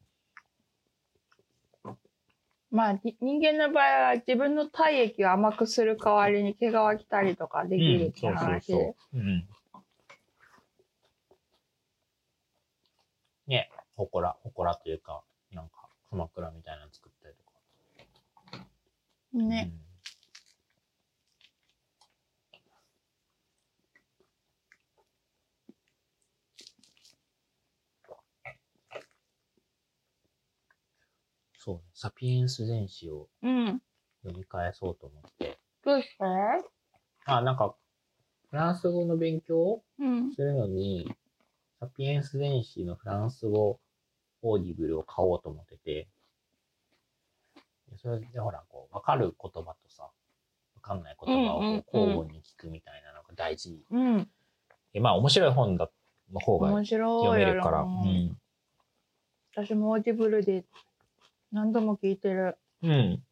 [2.72, 8.96] まあ、に人間の場合は自分の体液を甘くする代わりに毛皮着たりとかできるって話で。
[13.48, 15.24] ね、ほこら、ほこらというか、
[16.10, 17.50] 鎌倉みたいなの作ったりとか。
[19.34, 19.72] ね。
[31.62, 33.82] そうね、サピエンス全史をうん。
[34.24, 35.60] 読み返そうと思って。
[35.84, 36.24] どうして？
[37.26, 37.76] あ、なんか、
[38.50, 40.34] フランス語の勉強をうん。
[40.34, 41.14] するのに、
[41.80, 43.80] サピエンス全史のフランス語
[44.42, 46.08] オーディブルを買おうと思ってて、
[47.90, 50.12] でそれでほら、こう、わかる言葉とさ、わ
[50.82, 53.84] かんない言葉をこう交互に聞くみたいなのが大事。
[53.92, 54.30] うん。
[54.94, 55.90] でまあ、面白い本だ
[56.32, 57.82] の方が面白い読めやるから。
[57.82, 57.90] うろ。
[57.90, 58.38] ん。
[59.56, 60.64] 私もオーディブルで
[61.52, 62.58] 何度も聞いてる。
[62.84, 63.24] うん。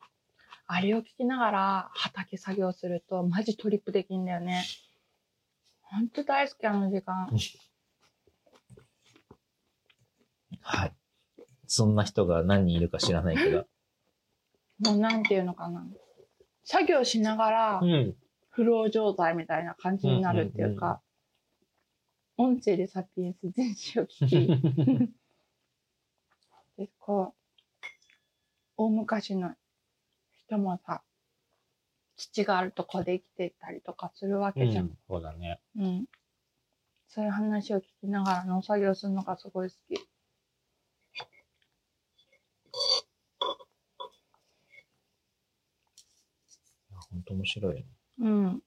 [0.66, 4.66] あれを聞きながら畑作業するとマジトリップできんだよね。
[5.82, 7.30] ほんと大好きあの時間。
[10.62, 10.97] はい。
[11.68, 13.66] そんな人が何人いるか知らないけど。
[14.80, 15.86] もうなんていうのかな。
[16.64, 18.16] 作業しながらうん。
[18.50, 21.00] フロー状態みたいな感じになるっていうか、
[22.38, 24.48] 音声でサピエンス全史を聞き、
[26.76, 27.86] で、こう、
[28.78, 29.54] 大昔の
[30.34, 31.04] 人もさ、
[32.16, 34.86] 土があるとこで生きてたりとかするわけじゃん。
[34.86, 35.62] うんそうだね。
[35.76, 36.06] うん。
[37.08, 40.00] そういう話を聞きながら農作業するのがすごい好き。
[47.12, 47.86] 本当面白い。
[48.20, 48.62] うん。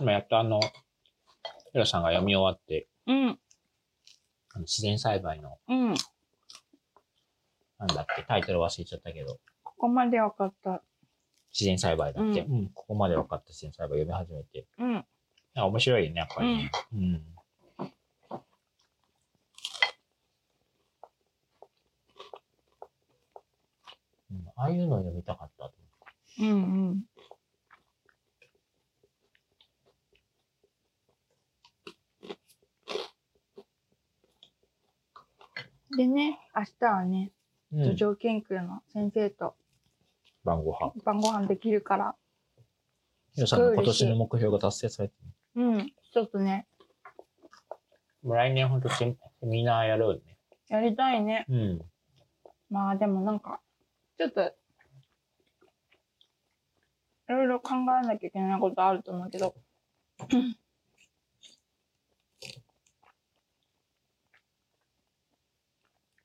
[0.00, 3.38] 今やっとあの、ヒロさんが読み終わって、うん。
[4.54, 5.94] あの自然栽培の、うん。
[7.78, 10.82] なんだっけ、タイトル忘れちゃったけど、ここまで分かった。
[11.52, 14.66] 自然栽培だっけ、ううん、ここまで分かった自然栽培読み始めて。
[14.78, 15.04] うん。
[15.54, 16.70] 面白いよね、やっぱりね。
[16.92, 16.98] うん。
[16.98, 17.22] うん、
[24.60, 25.72] ああいうの読みたかったと
[26.40, 26.54] うんう
[26.90, 27.04] ん。
[35.96, 37.30] でね、明日はね、
[37.72, 39.54] 土壌研究の先生と
[40.44, 40.92] 晩ご飯。
[41.04, 42.14] 晩ご飯できるから。
[43.34, 45.14] ヒロさんの今年の目標が達成されて
[45.54, 45.62] る。
[45.62, 45.92] うん。
[46.12, 46.66] ちょっとね、
[48.24, 50.36] 来年ほんとセミナーやろうね。
[50.68, 51.46] やりたいね。
[51.48, 51.80] うん。
[52.70, 53.60] まあでもなんか、
[54.18, 54.52] ちょっと、い
[57.28, 59.54] ろいろ考えなきゃいけないことあると思うけど。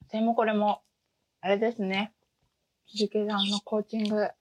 [0.09, 0.81] でもこれも、
[1.41, 2.15] あれですね。
[2.87, 4.31] 鈴木さんのコーチング、あ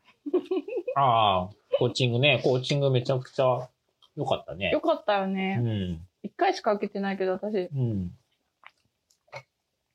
[0.96, 2.40] あ、コーチングね。
[2.42, 3.68] コーチングめちゃくちゃ
[4.16, 4.80] 良かったねよ。
[4.80, 5.56] かったようね。
[5.56, 6.06] ん。
[6.22, 7.68] 一、回しか受けてないけど私。
[7.74, 8.12] うん。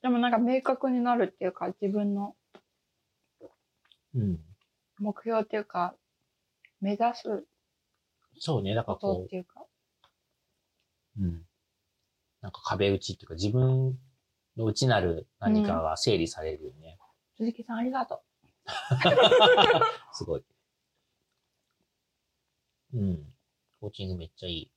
[0.04, 2.36] でもなんか明確になるっていうか、自分の
[4.18, 4.40] うん。
[5.00, 5.96] 目標っていうか、
[6.82, 7.46] 目指す
[8.40, 8.76] そうね。
[8.76, 9.66] だからことこっていうか。
[11.20, 11.42] う、うん。
[12.42, 13.98] なんか壁打ちっていうか自分
[14.58, 16.98] の内なる何かが整理されるよね。
[17.38, 18.20] 鈴木さんありがとう。
[20.14, 20.44] すごい。
[22.94, 23.34] うん。
[23.80, 24.72] コーチングめっちゃいい。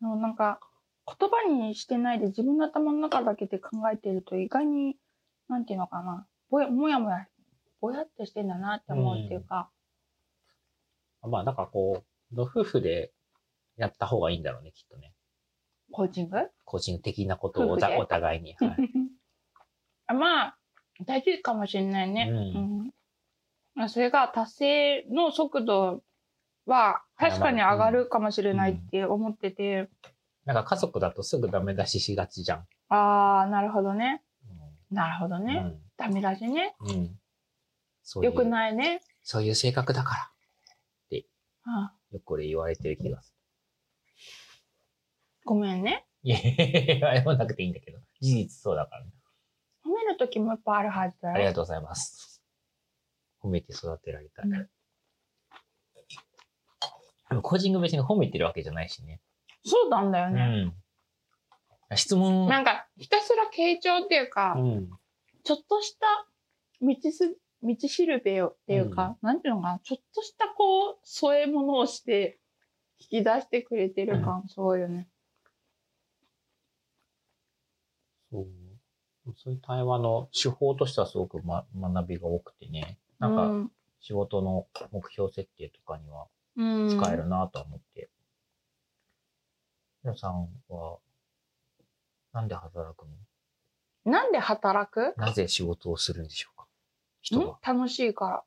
[0.00, 0.60] あのなんか、
[1.06, 4.96] 言葉にしてないで自分の頭の中だけで考えてると意外に、
[5.48, 7.26] なんていうのかな、ぼや、もやもや、
[7.80, 9.70] ぼやっとしてんだなって思うっていうか、
[11.22, 12.02] まあ、だからこ
[12.32, 13.12] う、ご夫婦で
[13.76, 15.12] やった方がいいんだろうね、きっとね。
[15.90, 16.38] コーチング？
[16.64, 18.54] コーチング的なことをお互いに。
[18.54, 18.76] はい。
[20.06, 20.58] あまあ、
[21.04, 22.28] 大事かもしれないね。
[22.30, 22.40] うんう
[22.84, 22.94] ん
[23.74, 26.02] まあそれが達成の速度
[26.66, 29.88] は確かに上がるかもしれないって思ってて、
[30.44, 32.58] なんか家族だとすぐダメ出ししがちじゃん。
[32.88, 34.22] ああ、なるほどね。
[34.90, 35.54] うなるほどね。
[35.54, 35.78] ん。
[35.96, 36.76] ダメだしね。
[36.80, 38.22] うん。
[38.22, 39.00] よくないね。
[39.22, 40.30] そういう性格だから。
[41.66, 43.34] あよくこれ言われてる気がす
[45.46, 46.04] ごめんね。
[46.22, 46.30] る。
[46.30, 47.98] いや謝らなくていいんだけど。
[48.20, 49.10] 事実そうだからね。
[49.84, 51.34] 褒めるときもやっぱあるはずだよ。
[51.34, 52.42] ありがとうございます。
[53.42, 54.48] 褒めて育てられたい。
[54.48, 54.68] うん
[57.30, 59.20] でもコーチング別に褒めてるわけじゃないしね。
[59.64, 60.64] そうなんだようね。
[60.64, 60.74] ん。
[61.96, 62.48] 質問。
[62.48, 64.90] なんか、ひたすら傾聴っていうか、うん。
[65.42, 66.06] ちょっとした
[66.80, 72.38] 道す、道しるべをっていうか、なんていうのかな、ちょっとしたこう、添え物をして、
[72.98, 75.08] 引き出してくれてる感、すごいよね。
[78.30, 78.46] そう。
[79.36, 82.98] そういう対話の手法としてはすごく、ま、学びが多くてね。
[83.18, 83.72] なんか、うん
[84.06, 88.10] 仕事の目標設定とかにはうん、使えるなとは思って。
[90.04, 90.98] 皆さんは、
[92.34, 93.06] なんで働く
[94.04, 94.12] の？
[94.12, 95.14] なんで働く？
[95.16, 96.66] なぜ仕事をするんでしょうか？
[97.22, 97.48] 人ん？
[97.48, 97.58] は。
[97.66, 98.44] 楽しいか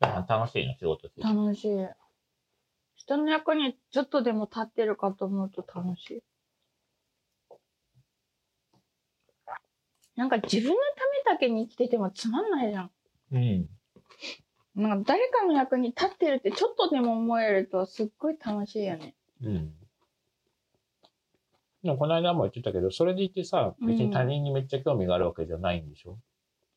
[0.00, 1.22] 楽しいの仕事って。
[1.22, 1.30] ら。
[1.30, 1.88] 楽しい。
[2.94, 6.22] 人の役にちょっとでも立ってるかと思うと楽しい。
[10.14, 12.90] なんか自分のためだけに生きててもつまんないじゃん。
[13.32, 13.68] うん。
[14.76, 19.16] なんか誰かの役に立ってるってちょっとでも思えるとすっごい楽しいよね。
[19.42, 19.72] うん。
[21.84, 26.18] でもこの間も言ってたけど、それでいてさ、別に他人にめっちゃ興味があるわけじゃないんでしょ、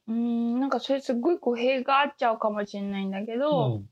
[0.08, 3.84] うーん、なんかそれすっごい語弊があっちゃうかもしれないんだけど、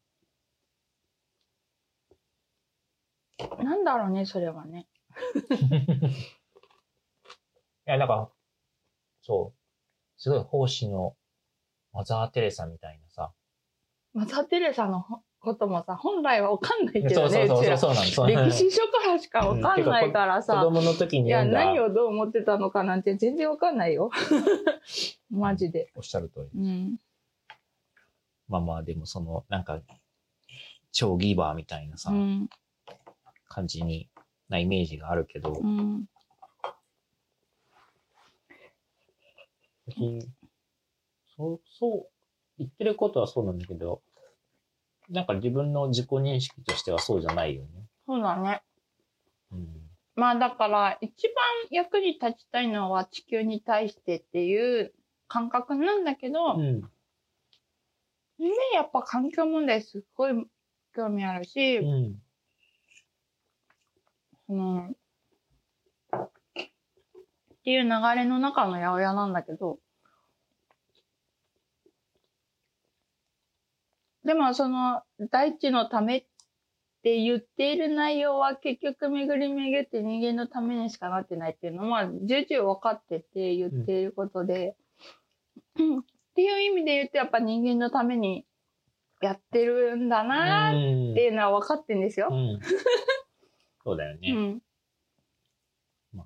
[3.63, 4.87] なんだろうね、それはね。
[7.87, 8.29] いや、なんか、
[9.21, 9.59] そう。
[10.17, 11.15] すごい奉仕の
[11.93, 13.31] マザー・テレサみたいなさ。
[14.13, 20.35] マザー・テレサのほこともさ、本来はわかんないけどね、そうそう歴史書からしかわかんないから。
[20.37, 20.61] 子さ。
[20.61, 21.53] 供の時いや、に読ん。
[21.53, 23.03] だ何をどう思ってたのかなん。
[23.03, 23.77] て全然わかん。
[23.77, 24.11] ないよ。
[25.29, 25.91] マジで。
[25.95, 26.59] おっしゃる通り。
[26.59, 26.97] うん。
[28.47, 29.63] まあまあ、でもその、なん。
[29.63, 29.79] か、
[30.91, 32.49] 超ギバーみたいなさ、うん。
[33.47, 34.09] 感じに、
[34.49, 36.05] なイメージがあるけど、うん。
[41.37, 42.07] そう、そう、
[42.57, 43.59] 言ってることはそうなん。
[43.59, 44.01] だけど、
[45.09, 47.69] なんか自分の自己認識としてはそうじゃないよね。
[48.07, 48.63] そうだね。
[49.51, 49.67] うん。
[50.15, 51.35] まあだから、一番
[51.71, 54.93] 役に立ちたいのは地球に対してっていう
[55.27, 56.81] 感覚なんだけど、うん。
[58.37, 60.33] ね、やっぱ環境問題すっごい
[60.93, 62.21] 興味あるし、うん。
[64.47, 66.29] その、っ
[67.63, 69.79] ていう流れの中の八百屋なんだけど、
[74.25, 76.25] でもその、大地のためっ
[77.03, 84.75] て言っている内容は結局巡り巡って人間のためにしかなってないっていうのは重々分かってて言っていることで、
[85.75, 85.77] っ
[86.33, 88.45] ていう意味で言うとやっぱ人間のために
[89.21, 92.29] やってるんだなーっていうのは分かってんですよ。
[92.31, 92.59] うん。
[93.83, 94.31] そうだよね。
[94.31, 96.25] うん。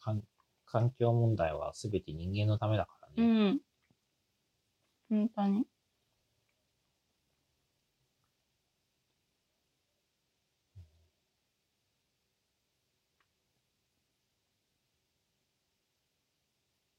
[0.00, 0.22] 環
[0.66, 3.60] 環境問題は全て人間のためだからね。
[5.10, 5.20] うん。
[5.20, 5.64] 本当に。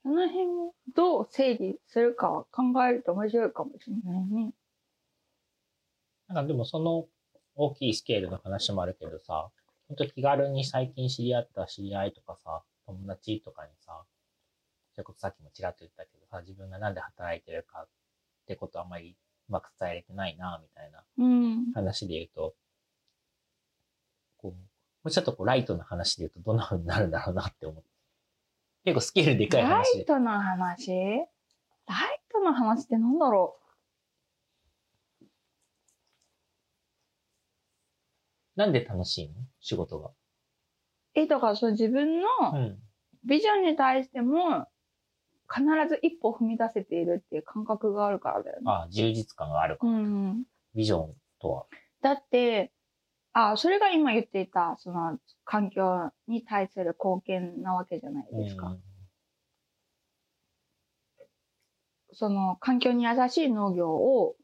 [0.10, 4.54] その辺をどう整理するかは考えると面白いかもしれないね。
[6.28, 7.06] なんかでもその
[7.54, 9.52] 大きいスケールの話もあるけどさ、
[9.88, 14.02] ほんと気軽に最近知り合った知り合いとかさ、友達とかにさ、
[14.96, 17.88] それこそさっきもちらっと言ったけどさ、自分がなんで働いてるかっ
[18.48, 19.16] てことあんまり
[19.48, 21.72] うまく伝えれてないな、みたいなうん。
[21.74, 22.56] 話で言うと、
[24.38, 24.58] こう、も
[25.04, 27.89] うちょっとこうライトな話で言うとどんな風になるんだろうなって思って。
[28.86, 30.02] 結構スケールでかいラ話で。
[30.02, 30.92] イトな話？
[30.92, 31.28] ライ
[32.32, 33.58] トな話ってなんだろ
[38.56, 39.36] なんで楽しいの？
[39.60, 40.10] 仕事が。
[40.10, 40.12] う
[41.16, 42.80] え、だからその自分のうん。
[43.26, 44.68] ビジョンに対しても
[45.54, 48.64] 必ず一歩踏み出せているっていう感覚があるからだよね。
[48.66, 49.98] ああ、充実感があるかうら。
[50.00, 50.44] ん。
[50.74, 51.66] ビジョンとは。
[52.02, 52.72] だって、
[53.52, 58.68] あ、それが今言っていた、その環境に対する貢献なわけじゃないですか。
[58.68, 58.82] うん
[62.12, 64.36] その環境に優しい農業を、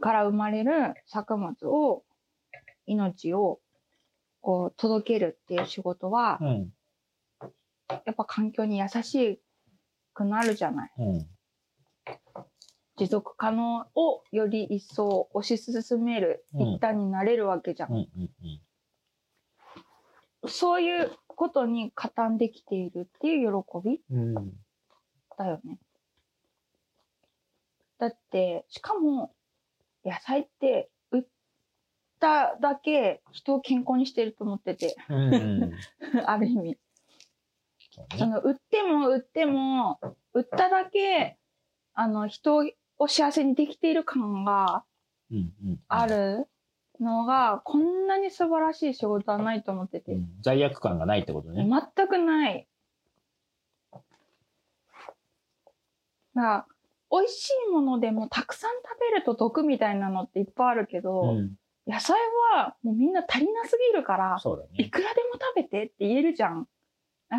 [0.00, 2.02] から生まれる作物を、
[2.86, 3.60] 命を、
[4.40, 6.72] こう、届けるっていう仕事は、うん。
[8.06, 9.40] やっぱ環境に優し
[10.14, 10.92] くなるじゃない。
[10.98, 11.26] うん。
[12.96, 17.92] 持続可能をより一層推し進めるうん一端になれるわけじゃん。
[17.92, 18.08] うん。
[18.16, 18.30] うん。
[20.42, 20.48] うん。
[20.48, 24.52] そういうことに加担できているっていう喜びうん。
[25.36, 25.78] だよね。
[27.98, 29.34] だって、しかも、
[30.04, 31.24] 野菜って、売っ
[32.20, 35.72] ただけ人を健康にしてると思ってて、うん。
[36.26, 36.78] ある意味。
[38.16, 39.98] その、売っても売っても、
[40.32, 41.38] 売っただけ、
[41.94, 42.64] あの、人
[42.98, 44.84] を幸せにできている感が。
[45.88, 46.46] ある
[47.00, 50.12] のが、こんなに素晴らしい仕事はないと思ってて。
[50.12, 50.28] うん。
[50.42, 51.66] 罪悪感がないってことね。
[51.68, 52.68] 全くない。
[53.92, 54.02] だか
[56.34, 56.66] ら、
[57.10, 61.56] 美味しいものでもたくさん食べると毒みたいなのっていっぱいあるけど、うん。
[61.86, 62.16] 野菜
[62.54, 64.84] はもうみんな足りなすぎるから、ね。
[64.84, 66.66] いくらでも食べてって言えるじゃん。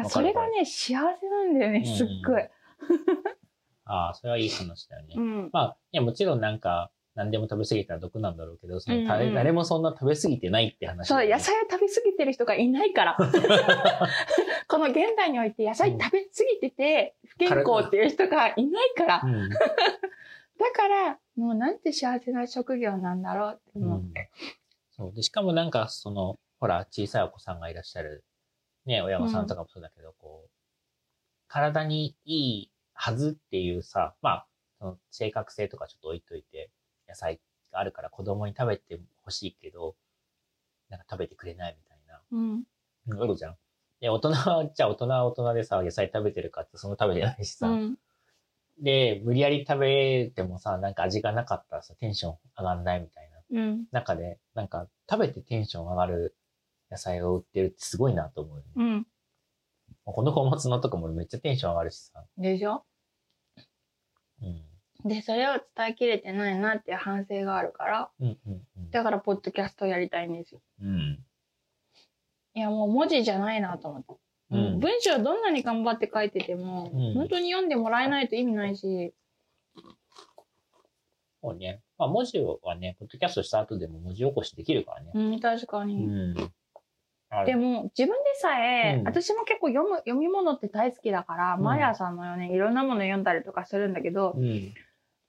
[0.07, 2.49] それがね、幸せなんだよね、うんすっごい。
[3.85, 5.15] ああ、それはいい話だよね。
[5.17, 5.49] うん。
[5.53, 13.17] まあ、いや、もちろんなんか、何でも食べ過ぎたら毒なんだろうけど、その、うんうん誰誰もそんな食べ過ぎてないって話そう、野菜を食べ過ぎてる人がいないから。
[14.67, 19.21] この現代において野菜食べ過ぎてて不健康っていう人がいないから。
[19.23, 19.49] うん。
[20.59, 23.99] だから、もうなんて幸せな職業なんだろうって思う。
[23.99, 24.13] うん。
[24.91, 25.13] そう。
[25.13, 28.25] で、しかもなんか、その、ほら、小さいお子さんがいらっしゃる、
[28.85, 30.49] ね、親御さんとかもそうだけど、こう、
[31.47, 34.47] 体にいいはずっていうさ、まあ、
[34.79, 36.71] その正確性とかちょっと置いといて、
[37.07, 37.39] 野菜
[37.71, 39.95] があるから子供に食べてほしいけど、
[40.89, 42.21] なんか食べてくれないみたいな。
[42.31, 42.63] うん。
[43.07, 43.55] うんあるじゃん。
[43.99, 47.67] で、大人は、じゃあ大人は大人でさ、野菜食べてるかってその食べてないしさ。
[47.67, 47.97] うん。
[48.81, 53.85] で、無理やり食べてもさ、なんか味がなかったらさ、テンション上がんないみたいなうん。
[53.91, 56.35] 中で、なんか食べてテンション上がる
[56.91, 58.71] 野菜を売ってるってすごいなと思うよね。
[58.75, 59.07] うん。
[60.05, 62.23] この小松菜とかもめっちゃテンション上がるしさ。
[62.37, 62.85] でしょ？
[64.41, 65.09] うん。
[65.09, 68.91] で、それを伝えきれてないなっていう反省があるから、うんうんうん。
[68.91, 70.61] だからポッドキャストやりたいんですよ。
[70.81, 71.19] うん。
[72.53, 74.15] いや、もう文字じゃないなと思って。
[74.51, 79.13] うん文章どんなに頑張って書いてても、うん本当に読んでもらえないと意味ないし、
[81.41, 81.81] そうね。
[81.97, 85.11] まあ文字はね、ポッドキャストした後でも文字起こしできるからね。
[85.15, 85.95] うん、確かうに。
[85.95, 86.35] ん。
[87.43, 94.73] でも、自分でさえ、うん私も結構読む、読み物って大好きだから、うん毎朝のようにいろんなもの読んだりとかするんだけど、うん。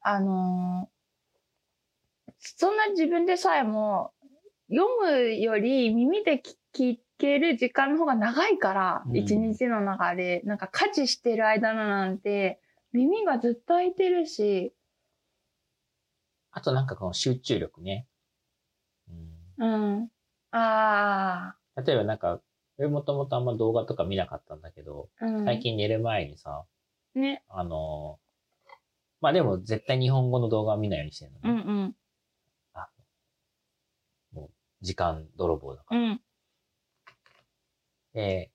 [0.03, 0.97] あのー
[2.39, 4.13] そんな自分でさえも、
[4.69, 12.61] 読むより耳で聞聞ける時間の方が長いから、うん一日の中で、なんか家事してる間なんて、
[12.93, 14.73] 耳がずっと開いてるし、
[16.51, 18.07] あとなんかこの集中力ね。
[19.59, 19.65] うん。
[19.65, 20.09] うん。
[20.53, 22.41] あ例えばなんか、
[22.79, 25.45] 俺もともとあんま動画とか見なかったんだけど、あ、うん。
[25.45, 26.65] 最近寝る前にさ、
[27.15, 27.43] ね。
[27.49, 28.27] あのー
[29.23, 31.63] まあでも絶対日本語の動画は見ないようにしてるのね。
[31.63, 31.97] うんうん。
[34.83, 36.01] 時間泥棒だから。
[36.01, 36.21] うん。
[38.13, 38.51] で、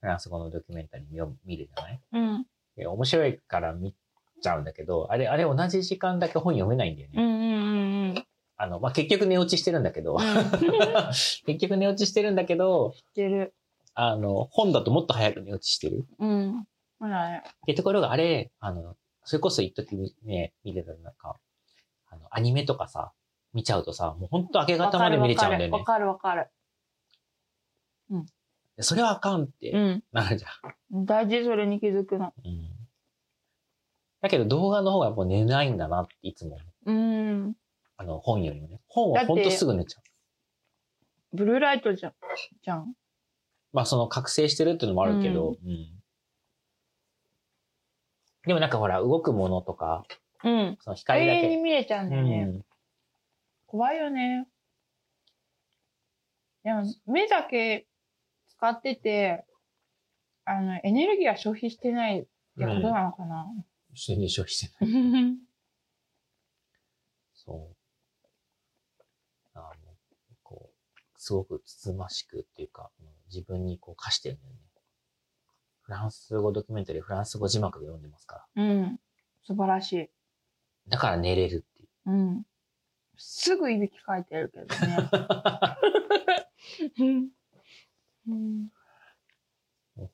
[0.00, 2.00] フランス語のドキュメンタリー見よ見るじゃない？
[2.12, 2.46] うん。
[2.76, 3.94] で面白いから見
[4.40, 7.14] ちゃうんだけど、あれ、あれ同じ時間だけ本読めないんだよね。
[7.20, 8.25] うんうんうんうん。
[8.56, 10.20] あの、まあ、結局寝落ちしてるんだけど、うん
[11.46, 13.54] 結局寝落ちしてるんだけど、知ってる。
[13.94, 16.06] あの、本だともっと早く寝落ちしてる。
[16.18, 16.66] うん。
[16.98, 17.42] まだね。
[17.66, 21.36] で、ところがあれ、あの、それこそ一時ね、見てたなんか、
[22.08, 23.12] あの、アニメとかさ、
[23.52, 25.78] 見ちゃうとさ、もうほんと明け方まで見れちゃうんだよね。
[25.78, 26.50] わかるわかる。
[28.76, 30.04] でそれはあかんってうん。
[30.12, 30.48] なるじゃ
[30.92, 32.26] 大事それに気づくの。
[32.26, 32.32] ん。
[32.44, 32.70] うん。
[34.20, 36.58] だけど動画の方がやっぱ寝ないんだなっていつも。
[36.84, 37.54] うん。
[37.98, 38.80] あの、本よりもね。
[38.88, 40.00] 本はほんとすぐ寝ちゃ
[41.32, 41.36] う。
[41.36, 42.12] ブルーライトじゃん。
[42.62, 42.94] じゃん。
[43.72, 45.96] まあその覚醒してるっていうのもあるけど、うん。
[48.46, 50.04] でもなんかほら、動くものとか、
[50.44, 50.78] うん。
[50.80, 51.40] その永光だけ。
[51.42, 52.44] 遠に見れちゃうんだよね。
[52.48, 52.64] うん。
[53.66, 54.46] 怖いよね。
[56.62, 57.86] でも、目だけ
[58.48, 59.44] 使ってて、
[60.44, 63.46] あの、エネルギーは消費してないってことなのかな。
[63.94, 65.36] 全然消費してない。
[67.34, 67.76] そう。
[69.54, 69.74] あの、
[70.42, 74.60] こう、すごくつつましくっていうか、うん自分にこう課してるんだよね。
[75.80, 78.62] フランス語ドキュメンタリー、フランス語字幕で読んでますから。
[78.62, 79.00] うん。
[79.44, 80.10] 素晴らしい。
[80.88, 81.88] だから寝れるっていう。
[82.06, 82.46] うん。
[83.16, 85.10] すぐいびきかいてるけどね。
[87.00, 87.30] うん
[88.28, 88.68] うん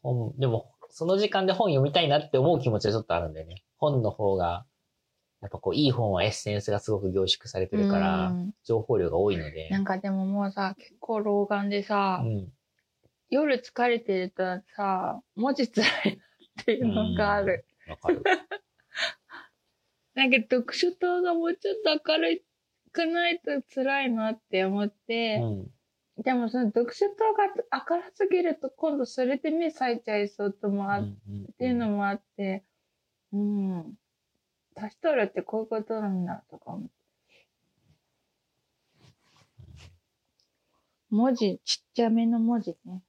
[0.03, 3.63] 本、でも、その時間で本読みたいなって思う気持ちはちょっとあるんだよね。
[3.77, 4.65] 本の方が、
[5.43, 9.69] やっぱこう、いい本はエッセンスがすごく凝縮されてるから、うん情報量が多いので。
[9.71, 12.49] なんかでももうさ、結構老眼でさ、うん。
[13.29, 14.45] 夜疲れてると
[14.77, 17.65] さ、文字辛いなっていうのがある。
[17.89, 18.23] わかる。
[20.15, 22.45] なんか読書灯がもうちょっと明る
[22.93, 25.71] くないと辛いなって思って、うん。
[26.23, 27.49] でもその読書灯が
[27.91, 32.65] 明るすぎると今度それで目咲いちゃいそうともあっうんっていうのもあって、
[33.33, 33.95] うん。
[34.77, 36.91] 足し取るってこういうことなんだとか思って。
[41.11, 43.03] 文字、ちっちゃめの文字ね。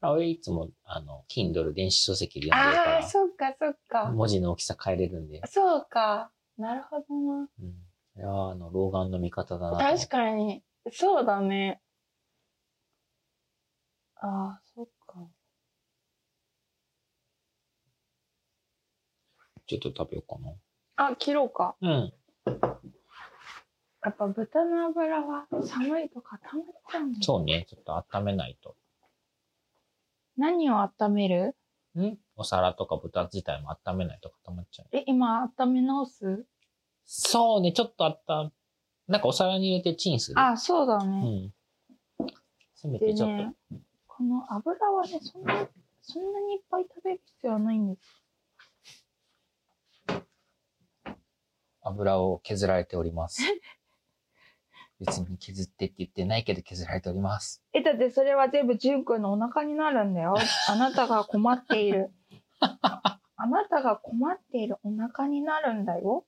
[0.00, 4.10] あ俺いつも、あの、Kindle 電子書籍で読んでるかああ、そっかそっら、か。
[4.12, 5.42] 文字の大きさ変えれるんで。
[5.46, 6.30] そうか。
[6.56, 7.48] なるほどな。
[7.60, 7.66] うん。
[7.68, 9.78] いやーあの、老眼の見方だな。
[9.78, 10.62] 確かに。
[10.92, 11.80] そうだね。
[14.16, 15.26] ああ、そっか。
[19.68, 20.38] ちょっと食べようか
[20.96, 21.76] あ、切ろうか。
[21.80, 21.90] な。
[21.90, 22.12] うん。
[24.02, 27.14] やっぱ豚の油は寒いと固まっちゃうん。
[27.20, 27.66] そうね。
[27.68, 28.76] ちょっと温めないと。
[30.36, 31.54] 何を温める？
[31.98, 32.16] ん？
[32.36, 34.88] お皿とか豚自体も温めないと固まっちゃう。
[34.92, 36.46] え、今温め直す？
[37.04, 37.72] そうね。
[37.72, 38.52] ちょっと温
[39.08, 40.40] なんかお皿に入れてチンする。
[40.40, 41.20] あ、そうだうね。
[41.20, 41.52] ん。
[42.74, 43.34] せめでてちょっと。
[43.34, 43.54] ね、
[44.06, 45.68] この油はね、そんな、
[46.02, 48.22] そんなにいっぱい食べる必要はないんです。
[51.82, 53.42] 油を削られております。
[55.00, 57.62] 別に削ってって言ってないけど削られております。
[57.72, 60.34] え、だってそれは全部ジュン君のお腹になるんだよ。
[60.68, 62.10] あなたが困っている。
[62.60, 66.26] あなたが困っているお腹になるんだよ。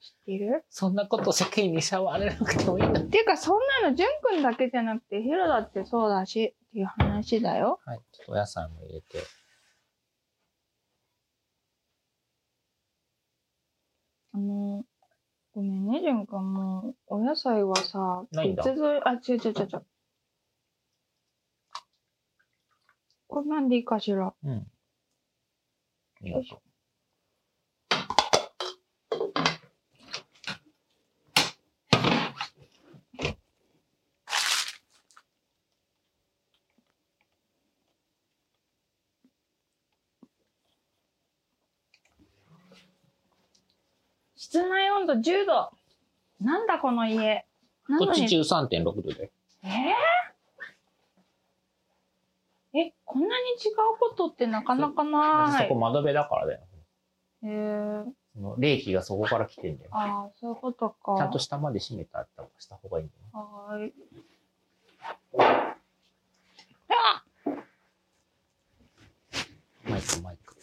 [0.00, 0.64] 知ってる？
[0.70, 3.00] そんなこと世間に触られなくてもいいんだ。
[3.02, 7.78] っていうか、そんなのジュン君だけじゃなくて、ヒロだってそうだし、っていう話だよ。
[7.84, 8.00] はい。
[8.12, 9.18] ちょっとお野菜も入れて。
[14.36, 14.84] あの、
[15.54, 19.86] ごめんね、ジュン君もう、お野菜はさ、ないんだ別添え、あ、違う違う違う違う。
[23.28, 24.34] これなんでいいかしら。
[24.44, 24.52] うん。
[24.52, 24.64] あ
[26.20, 26.66] りがとう。
[44.36, 45.70] 室内温度10度。
[46.40, 47.46] なんだこの家。
[47.88, 49.30] なのにこっち13.6度で。
[49.62, 55.78] えー、え、こんなに違うことってなかなかないそこ。
[55.78, 56.60] 窓辺だからだよ。
[57.44, 58.04] えー、
[58.34, 59.90] その冷気がそこから来てんだよ。
[59.92, 61.14] ああ、そういうことか。
[61.16, 63.44] ちゃんと下まで閉めてあったりした方がいいんだよ。
[63.44, 63.94] はーい。
[69.88, 70.56] マイク、マイク。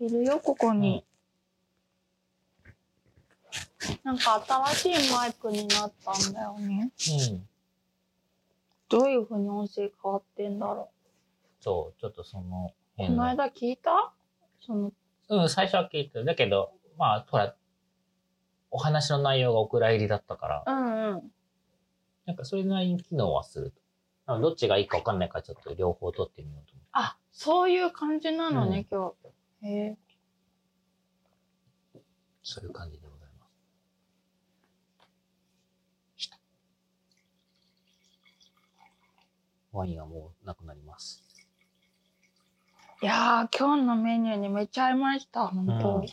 [0.00, 1.04] いるよ、ここに。
[4.04, 6.92] なんか新しいマイクになったんだよね。
[7.30, 7.48] うん。
[8.88, 10.90] どういう風に音声変わってんだろ
[11.60, 12.46] そう、ちょっとそのう。
[12.48, 13.24] こ辺の。
[13.24, 14.12] の間聞いた？
[14.60, 14.92] その、
[15.28, 16.24] うん、最初は聞いてた。
[16.24, 17.54] だけど、まあ、ほら、
[18.70, 21.32] お話の内容がお蔵入りだったから、うんうん。
[22.26, 23.70] なんかそれなりに機能はする
[24.26, 24.38] と。
[24.40, 29.12] どっちがいいかわかんないからちょっと両方取ってみようと思あ、そういう感じなのね、うん今
[29.62, 29.66] 日。
[29.66, 29.96] へえ。
[31.96, 31.98] う。
[32.44, 33.46] そういう感じでございま
[36.16, 36.30] す。
[39.72, 41.22] ワインはもうなくなります。
[43.02, 45.96] いやー、今日のメニューにめっちゃ合いました、本当。
[45.96, 46.08] うんい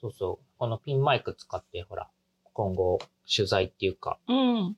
[0.00, 0.44] そうそう。
[0.58, 2.08] このピンマイク使って、ほら、
[2.52, 2.98] 今後、
[3.32, 4.18] 取材っていうか。
[4.28, 4.76] うん。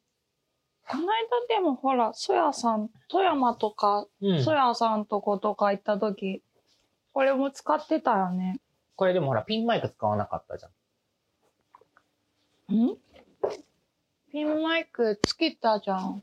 [0.88, 1.08] この間
[1.48, 6.42] でもほら、そやさん、富山とか、うんそやさんとことか行った時、
[7.18, 8.60] これも使ってたよね。
[8.94, 10.68] これでもほら、ピンマイク使わなかったじゃ
[12.72, 12.76] ん。
[12.76, 12.96] ん？
[14.30, 16.22] ピンマイクつけたじゃん。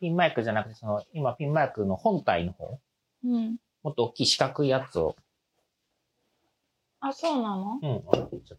[0.00, 2.80] ピンマイクじゃなくて、その、今ピンマイクの本体の方、
[3.22, 3.58] うん。
[3.82, 5.14] もっと大きい四角いやつを、
[7.00, 7.78] あ、そうなの？
[7.82, 8.54] うん、あ、ちゃった。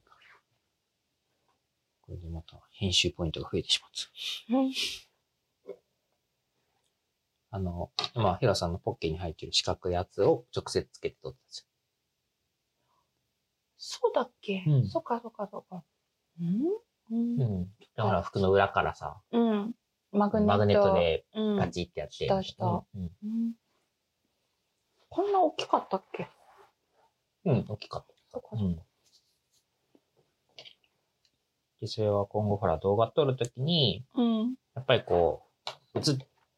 [2.02, 3.90] これでまた編集ポイントが増えてしまっ
[4.52, 4.56] た。
[4.56, 4.72] うん。
[7.52, 11.68] あの、今、ヒロさんのポッケに入ってる四角いやつを直接つけて撮ったんです
[13.78, 15.84] そうだっけ、うんそっかそっかそっか。
[16.40, 16.62] うん？
[16.64, 16.84] よ。
[17.12, 17.16] う。
[17.16, 17.68] うんん。
[17.96, 19.74] だから服の裏からさ、うん。
[20.12, 20.52] マグネット。
[20.52, 21.60] マグネットでうん。
[21.60, 22.14] パチってやって。
[22.16, 23.02] したしたうん。
[23.24, 23.54] うん
[25.12, 26.28] こんな大きかったっけ？
[27.46, 28.14] うん、うん大きかった。
[28.32, 28.80] そっかうん。
[31.82, 34.56] で、それは今後ほら動画撮るときに、うん。
[34.76, 35.42] やっぱりこ
[35.96, 36.02] う、映、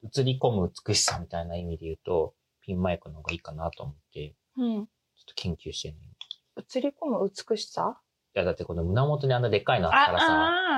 [0.04, 4.66] 映り込む美しさみたいな意味で言うと、ピンマイクの方がいいかなと思って、うん。
[4.66, 4.88] ちょっ
[5.28, 5.96] と研究してる。
[6.58, 8.00] 映り込む美しさ？
[8.36, 10.26] いや、だってこの胸元にあんなでっかいのああったらさ、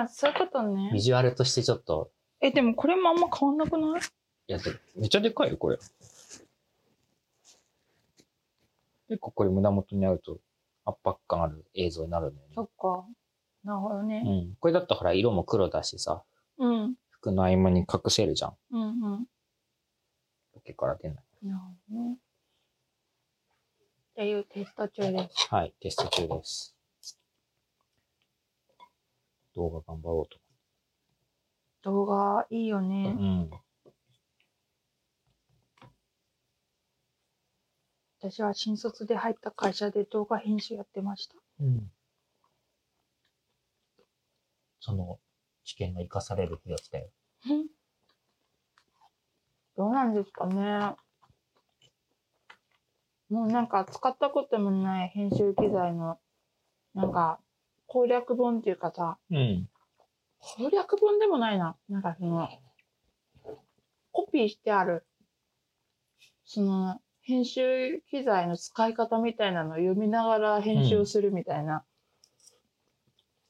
[0.02, 1.00] あー、そういうことビね。
[1.00, 2.12] ジュアルとしてちょっと、
[2.42, 4.02] え、でもこれもあんま変わんなくない？
[4.02, 4.04] い
[4.48, 5.78] や、でめっちゃでかいよ、これ。
[9.08, 10.40] 結構これ胸元にあると
[10.86, 12.64] 圧迫感ある映像になるんだよねそ。
[12.64, 13.06] っか。
[13.64, 14.22] なるほどうね。
[14.22, 14.56] ん。
[14.60, 16.24] これだったらほら色も黒だしさ、
[16.58, 16.96] うん。
[17.24, 18.58] 服の合間に隠せるじゃん。
[18.72, 19.26] うんうん。
[20.54, 21.24] ポケから出ない。
[21.42, 22.16] なるほどね。
[22.16, 22.18] っ
[24.16, 25.48] ていうテスト中です。
[25.50, 26.76] はい、テスト中です。
[29.56, 30.38] 動画頑張ろうと。
[31.84, 33.16] 動画いいよね。
[33.18, 33.50] うん。
[38.20, 41.36] 私は新卒で入った会社で動画編集やってました。
[41.62, 41.90] うん。
[44.82, 45.20] その
[45.64, 47.10] 知見が活かされるやつだよ。
[49.76, 50.96] どうなんですかね。
[53.30, 56.20] もうなんか使ったこともない編集機材の、
[56.94, 57.40] なんか
[57.88, 59.68] 攻略本っていうかさ、うん。
[60.40, 61.76] 攻略本でもないな。
[61.90, 62.50] なんかその、
[64.12, 65.06] コピーしてある、
[66.46, 71.86] その、編集機材の使い方みたいなのを読みながら編集するみたいな。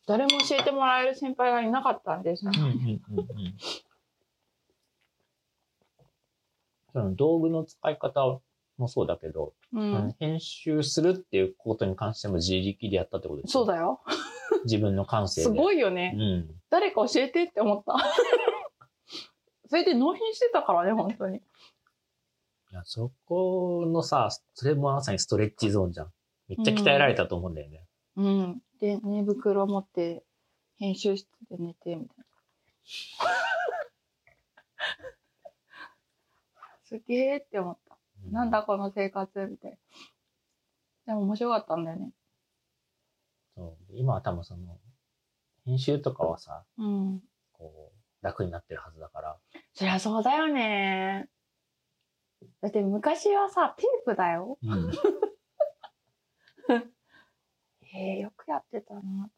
[0.06, 2.45] 誰も教えてもらえる先輩がいなかったんです。
[2.45, 3.56] うんうんうんうん。
[6.91, 8.39] その道具の使い方
[8.78, 10.16] もそうだけど、うん。
[10.20, 13.60] 編集するっていうことに関しても自力でやったってことですだ。
[13.60, 14.01] そうだよ。
[14.66, 15.45] 自分の感性で。
[15.45, 15.78] すごい。
[15.78, 16.14] いよね。
[16.16, 16.56] うん。
[16.70, 17.95] 誰か教えてって思った。
[19.70, 21.38] それで納品してたからね、本当に。
[21.38, 21.41] い
[22.72, 26.12] や、そこのさ、それもまさにストレッチゾーンじゃん。
[26.47, 27.86] めっちゃ鍛えられたと思うんだよね。
[28.18, 28.62] うん。
[28.84, 30.26] で、寝袋持って、
[30.76, 32.26] 編集室で寝て、みたいな。
[36.84, 37.98] すげーって思った。
[38.28, 39.78] うなんだこの生活みたいな。
[41.06, 42.12] でも面白かったんだよね。
[43.56, 44.82] そう今は多分その、
[45.64, 47.24] 編集とかはさ、うん。
[47.54, 49.40] こう、楽になってるはずだから。
[49.72, 51.30] そりゃそうだよね。
[52.60, 54.58] だって昔はさ、テープだよ。
[54.62, 54.92] うん。
[57.94, 59.30] へえ、よくやってたな。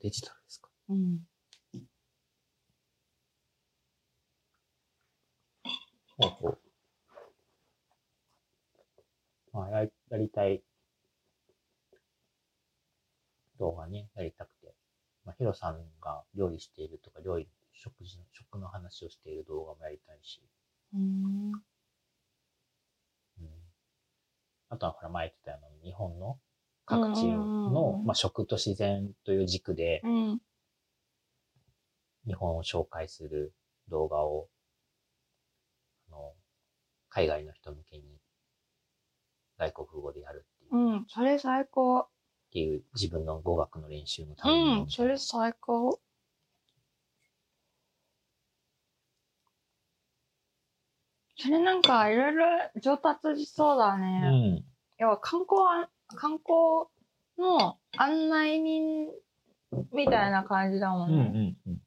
[0.00, 0.68] デジタルですか？
[0.90, 1.18] うん。
[6.18, 6.58] ほうほう。
[9.52, 10.62] まあ、やりやりたい
[13.58, 14.74] 動画ね、やりたくて。
[15.24, 20.42] まあ、ヒロさんが料理しているとか、料理、食事の、食の話をしている動画もやりたいし。
[20.92, 21.00] うん。
[21.00, 21.62] うん。
[24.74, 26.38] あとは、ほら、前言ってたように、日本の
[26.84, 30.40] 各地の、んまあ、食と自然という軸で、うん。
[32.26, 33.52] 日本を紹介する
[33.88, 34.48] 動画を、
[36.08, 36.32] あの、
[37.08, 38.02] 海外の人向けに
[39.58, 41.06] 外国語でやるっていう、っうん。
[41.08, 42.08] それ最高。
[42.52, 44.86] ていう自分の語学の練習のたうめに。
[44.86, 44.90] ん。
[44.90, 46.00] それ最高。
[51.36, 52.46] それなんかいろいろ
[52.80, 54.60] 上達しそうだうね。
[54.60, 54.64] ん。
[54.98, 56.86] 要は観光観光
[57.38, 59.08] の案内人
[59.92, 61.22] みたいな感じだもうんんうね。
[61.24, 61.78] んうん。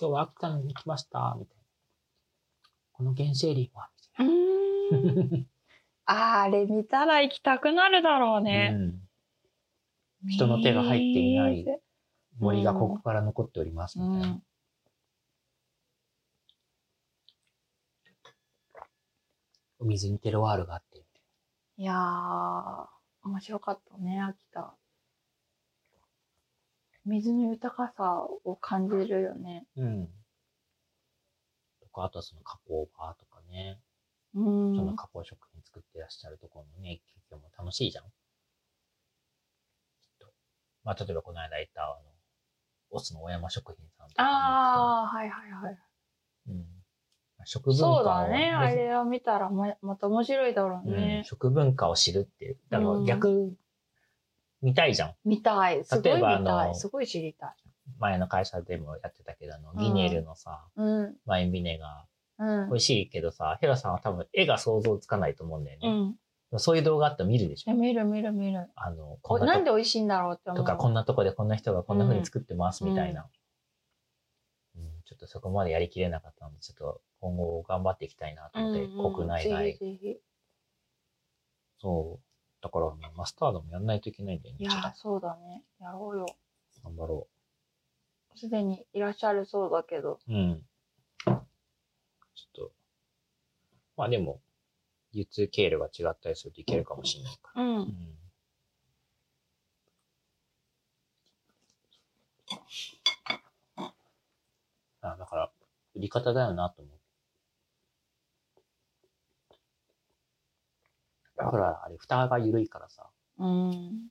[0.00, 1.64] 今日は秋田に来ました、みたいな。
[2.92, 5.46] この原生林は、うーん。
[6.06, 8.70] あれ見たら行きたくなるだろうね。
[8.72, 9.08] うん
[10.26, 11.80] 人の手が入っていない水
[12.40, 14.34] 森がここから残っております、うみたいな。
[14.34, 14.42] ん。
[19.84, 21.04] 水にテロワールがあって。
[21.78, 22.86] いやー、
[23.22, 24.74] 面白かったね、秋田。
[27.04, 29.66] 水の豊かさを感じるよね。
[29.76, 30.08] うん。
[31.80, 33.80] とか、あとはその加工場とかね。
[34.34, 34.40] う
[34.76, 34.96] そのん。
[34.96, 38.04] 加工食品作ってらっしゃるところのね、企業も楽しいじゃん。
[38.04, 38.10] きっ
[40.18, 40.26] と。
[40.84, 41.94] まあ、例えばこの間言った、あの、
[42.90, 45.78] オスの大山食品さんとかあー、はいはいはい。
[46.48, 46.77] うん。
[47.44, 48.52] 食文化をそうだね。
[48.52, 51.22] あれを見たらままた面白いだろううん、ね。
[51.24, 52.58] 食文化を知るっていう。
[52.70, 53.52] だからうん逆、
[54.62, 55.14] 見たいじゃん。
[55.24, 55.84] 見たい。
[55.84, 56.74] すごい見たい。
[56.74, 57.50] すごい知りたい。
[57.98, 61.14] 前の会社でもやってたけど、あの、うんギネルのさ、うん。
[61.26, 62.04] ワインビネガ
[62.38, 62.72] うんー、美。
[62.74, 65.88] 味しいけどさ、ヘラさんは多分絵が想像つかないと思うんだよね。
[66.52, 66.58] うん。
[66.58, 67.70] そういう動画あったら見るでしょ。
[67.70, 68.68] え見る見る見る。
[68.74, 70.64] あの、こおんなとなんで美味しいんだろうって思う。
[70.64, 73.26] とか、こんなとこでこんな人がこんな風に作ってますみたいな。
[75.12, 80.20] うんちょっとそこまでやりきれなかったので、ちょっと今後頑張っていきたいなと思って、うんうん国内ぜ外。
[81.80, 82.62] そう。
[82.62, 84.58] だから、マスタードもやんないといけないんだよね。
[84.60, 85.62] いやそうだね。
[85.80, 86.26] やろうよ。
[86.84, 87.26] 頑張ろ
[88.36, 90.18] すでにいらっしゃるそうだけど。
[90.28, 90.32] う。
[90.32, 90.62] うん。
[91.24, 91.42] ちょっ
[92.54, 92.72] と。
[93.96, 94.42] まあでも、
[95.14, 97.62] 流通経路が違ったりするといけるかもしれないから。
[97.62, 97.66] う。
[97.66, 98.17] うん
[105.00, 105.50] あ、だから、
[105.94, 106.98] 売り方だよなと思う。
[111.36, 113.06] だから、あれ、蓋が緩いからさ、
[113.38, 114.08] うん。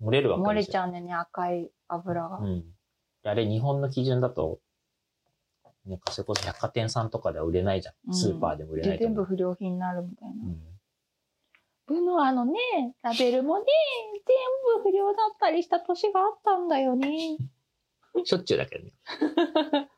[0.00, 0.64] 漏れるわけ漏れ。
[0.64, 2.38] ちゃうんだよね、赤い油が。
[2.38, 2.64] うん。
[3.22, 4.60] であれ、日本の基準だと、
[5.86, 7.92] なんかそれこそ百貨店さんとかでは売れないじゃ。
[8.06, 8.98] うんんスーパーでも売れなで、い。
[9.00, 10.34] 全部不良品になるみたいな。
[10.44, 10.60] うん。
[11.86, 12.54] ブノアのね、
[13.02, 13.64] ラベルもね、
[14.14, 17.36] 全部不良だったりした年があったんだよね。
[18.24, 18.92] しょっちゅうだけどね。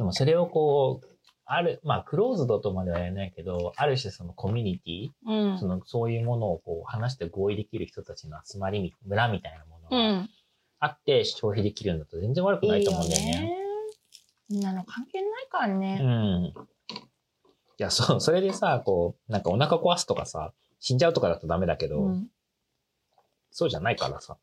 [0.00, 1.08] でもそれをこう、
[1.44, 5.58] ある、まあ、クローズドとまでは言えないけど、ある種そのコミュニティ、うん。
[5.58, 10.30] その、そういうものをこう、話して合意できる人たちの集まりみ、村みたいなものうがん。
[10.78, 13.52] あって消費できるんだと全然悪くないと思うんだよね。
[14.48, 15.98] みんなの関係ないからね。
[16.00, 16.44] うん。
[16.46, 16.52] い
[17.76, 22.28] や、そう、それでさ、こう、なんかお腹壊すとかさ、死んじゃうとかだとダメだけど、うん。
[23.50, 24.38] そうじゃないからさ。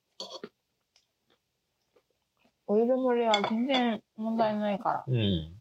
[2.68, 5.04] オイル漏れは全然問題ないから。
[5.08, 5.54] うん。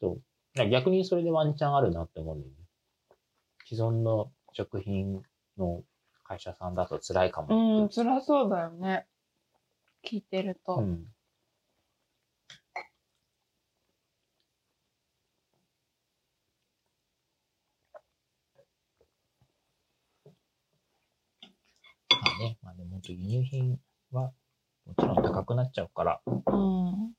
[0.00, 0.18] そ
[0.56, 0.68] う。
[0.68, 2.58] 逆にそれでワンチャンあるなって思うんだよね。
[3.64, 5.22] 既存の食品
[5.56, 5.84] の
[6.24, 7.82] 会社さんだと辛いかも。
[7.82, 9.06] うん、辛そうだよね。
[10.04, 10.76] 聞いてると。
[10.76, 11.06] うん。
[22.10, 23.78] まあね、まあでも本当輸入品
[24.12, 24.32] は
[24.86, 27.14] もちろん高くなっちゃうから、うん。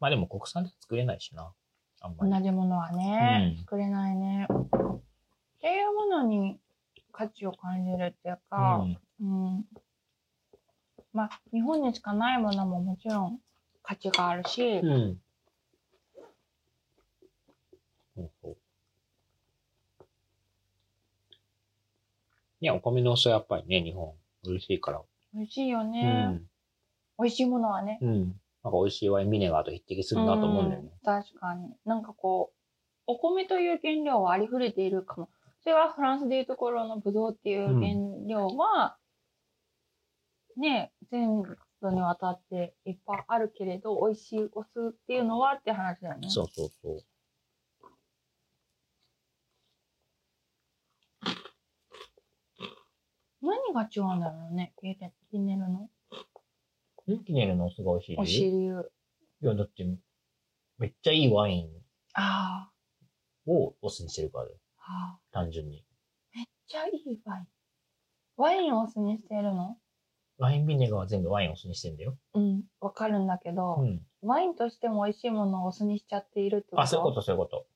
[0.00, 1.52] まあでも国産では作れないしな。
[2.00, 2.32] あんまり。
[2.32, 4.46] 同じものはね、うん作れないね。
[4.50, 6.58] っていうものに
[7.12, 8.86] 価値を感じるっていうか、
[9.20, 9.64] うんうん。
[11.12, 13.40] まあ、日本にしかないものももちろん
[13.82, 15.20] 価値があるし、うん。
[18.14, 18.56] そうそう。
[22.60, 24.12] いや、お米のお酢はやっぱりね、日本、
[24.44, 25.02] 嬉しいから。
[25.36, 26.26] 美味しいようね。
[26.26, 26.46] ん。
[27.18, 27.98] 美味しいものはね。
[28.00, 28.18] うん。
[28.64, 30.88] なんか美味しいワインビネガーと匹敵するなと思うんだよね。
[30.90, 31.72] うん確かに。
[31.84, 32.56] なんかこう、
[33.06, 35.28] お米という原料はありふれているかも。
[35.62, 37.92] それはフランスでいうところのブドウっていう原
[38.26, 38.96] 料は、
[40.56, 41.42] ね、全
[41.82, 46.28] 土にわたっていっぱいあるけれど、美味しいお酢っていうのはって話だよね。
[46.30, 46.98] そうそうそう。
[53.46, 55.88] 何が違うんだろうね、ギネギネルの。
[57.08, 59.86] んギネルのお酢が美味しい美味しいや、だって、
[60.78, 61.68] めっちゃいいワイン
[62.14, 62.70] あ
[63.46, 64.58] をお酢にしてるからだよ。
[64.78, 65.84] あ、あ単純に。
[66.34, 67.46] めっちゃいいワイン。
[68.36, 69.78] ワインをお酢にしてるの？
[70.38, 72.18] ワインビネガーは全部ワインをお酢にしてんだよ。
[72.34, 74.02] うん、わかるんだけど、うん。
[74.22, 76.82] ワインとしても美味しいものをお酢にしちゃっているってこと？
[76.82, 77.66] あ、そういうこと、そういうこと。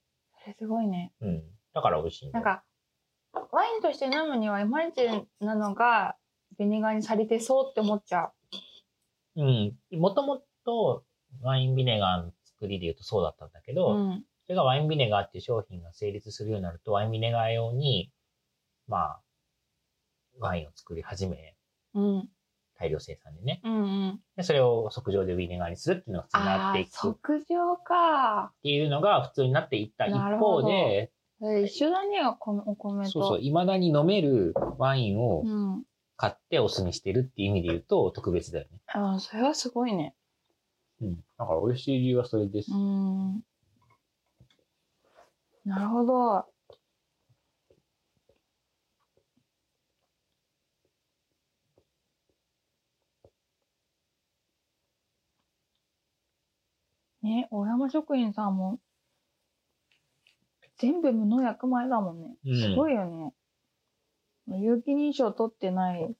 [0.42, 1.12] それすごいね。
[1.20, 1.42] うん。
[1.72, 2.44] だから美味しいんだよ。
[2.44, 2.64] なんか、
[3.32, 5.00] ワインとして飲むにはいまいち
[5.40, 6.16] なのが、
[6.58, 8.30] ビネガーにされてそうって思っちゃ
[9.36, 9.76] うん。
[9.92, 11.04] もともと、
[11.42, 13.74] ワインビネガーの作りで言うとそうだったんだけう。
[13.74, 14.24] ど、うん。
[14.46, 18.10] それがワインビネガーっていう商品が成立するようになると、ワインビネガー用に、
[18.88, 19.20] まあ、
[20.38, 21.54] ワインを作り始め
[21.94, 22.28] うん。
[22.78, 23.60] 大量生産でね。
[23.62, 24.20] うんうん。
[24.36, 28.52] で、それを即上でビネガーにするっていうのが普通になっていくっ即上か。
[28.62, 31.12] ていうのが普通になっていった一方で、
[31.42, 33.10] え一緒だね、お米お米と。
[33.10, 35.84] そうそう、未だに飲めるワインをうん。
[36.16, 38.78] 買ってお酢にしてるっていう意味で言うと特別だよね。
[38.88, 40.14] ああ、それはすごいね。
[41.00, 41.16] うん。
[41.38, 42.76] だから美味しい理由はそれですう。
[42.76, 43.42] ん。
[45.64, 46.44] なるほど。
[57.22, 58.78] ね、大山食品さんも、
[60.80, 62.34] 全部無農薬米だもんね。
[62.44, 63.34] うんすごいよね。
[64.58, 66.16] 有機認証取ってない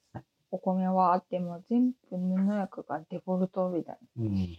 [0.50, 4.58] お米はあっても、全部無農薬がデフォルトみたいうん。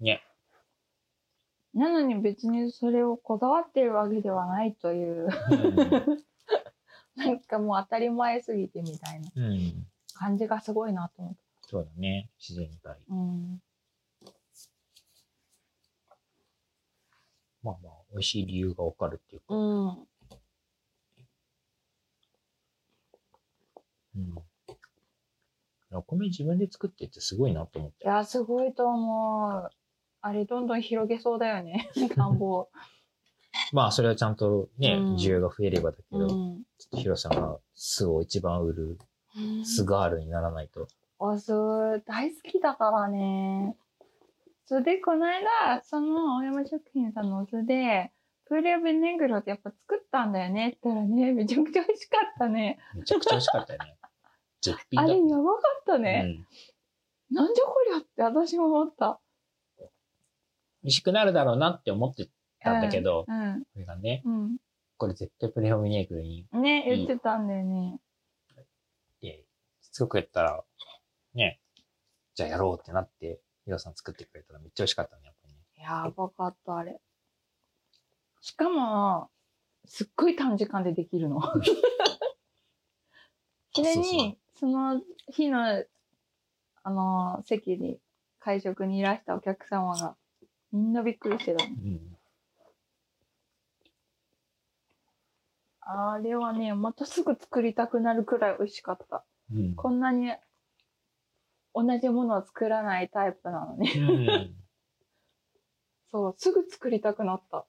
[0.00, 0.22] ね。
[1.74, 1.88] な。
[1.88, 6.24] なのに別にそれをこだわってるわけではないという、うん。
[7.16, 9.86] なんかもう当たり前すぎてみたいなうん。
[10.14, 11.40] 感じがすごいなと思って。
[11.62, 12.30] そうだね。
[12.38, 12.98] 自然体。
[13.08, 13.62] うん。
[17.66, 19.46] まあまあ、美味しい理由がわかるっていうか。
[19.48, 19.88] うん。
[19.88, 19.90] う
[24.20, 24.38] ん。
[25.90, 28.04] お米自分で作ってってすごいなと思って。
[28.04, 29.68] いや、すごいと思う。
[30.20, 31.90] あれ、どんどん広げそうだよね。
[32.14, 32.68] 田んぼ。
[33.72, 36.28] まあ、それはちゃんとね、うん需要が増えればだけど、うん。
[36.28, 36.36] ちょ
[36.86, 38.96] っとヒロさんが酢を一番売る
[39.64, 40.86] 酢ガールにならないと。
[41.18, 41.52] お酢
[42.04, 43.76] 大好きだからね。
[44.66, 48.12] それで、この間、その、大山食品さんのお酢で、
[48.46, 52.78] プーレオベネグロってやっぱ作ったんだよねって言ったらね、めちゃくちゃ美味しかったね。
[52.94, 53.96] めちゃくちゃ美味しかったよね。
[54.62, 56.46] 絶品だあれ、やばかったね。
[57.30, 57.36] うん。
[57.36, 59.20] なんじゃこりゃって私も思った。
[59.78, 62.28] 美味しくなるだろうなって思って
[62.60, 63.62] たんだけど、うん。
[63.62, 64.56] これがね、うん。
[64.96, 66.62] これ絶対プレオミネーグルにうん。
[66.62, 68.00] ね、言ってたんだよね。
[68.60, 68.64] っ
[69.20, 69.44] て、
[69.80, 70.64] しつこくやったら、
[71.34, 71.60] ね、
[72.34, 75.60] じゃあやろうってなって、ヒロさん作ってくれたらめっちゃ美味しかったね、やっぱりね。
[75.82, 77.00] やばかった、あれ。
[78.40, 79.28] しかも、
[79.86, 81.40] すっごい短時間でできるの。
[83.74, 85.02] それに、その
[85.32, 85.84] 日の、
[86.84, 87.98] あの、席に、
[88.38, 90.16] 会食にいらしたお客様が、
[90.70, 91.74] みんなびっくりしてたの。
[91.74, 92.16] うん。
[95.80, 99.24] あれはね、またすぐ作りたくなるくらい美味しかった。
[99.52, 99.74] うん。
[99.74, 100.32] こんなに
[101.76, 103.90] 同じものを作らないタイプなのに。
[103.92, 104.56] うん。
[106.10, 107.66] そう、すぐ作りたくなった。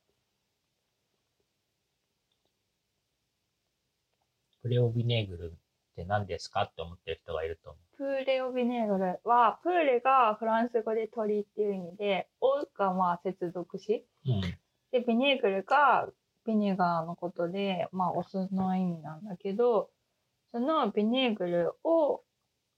[4.62, 5.56] プレオビネーグルっ
[5.96, 14.06] て何ですかって思ってる人がいると思プーレオビネーグルは、プーレがフランス語で鳥っていう意味で、オがまあ接続詞。
[14.26, 14.32] う。
[14.32, 14.42] うん。
[14.92, 16.08] で、ビネーグルが
[16.46, 19.90] ビネガーのことで、まあお酢の意味なんだけど、
[20.52, 22.22] そのビネーグルを、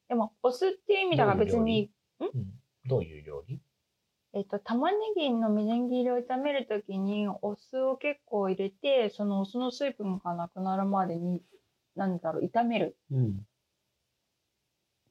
[0.10, 2.30] でもお酢っていう意味だから別に、うん。
[2.86, 3.62] どういう料理？
[4.34, 11.41] えっと、玉ねぎのみじん切りを炒めるときにお酢を結構入れて、そのお酢の水分がなくなるまでに、
[11.95, 12.97] なんだろう、炒める。
[13.12, 13.45] うん。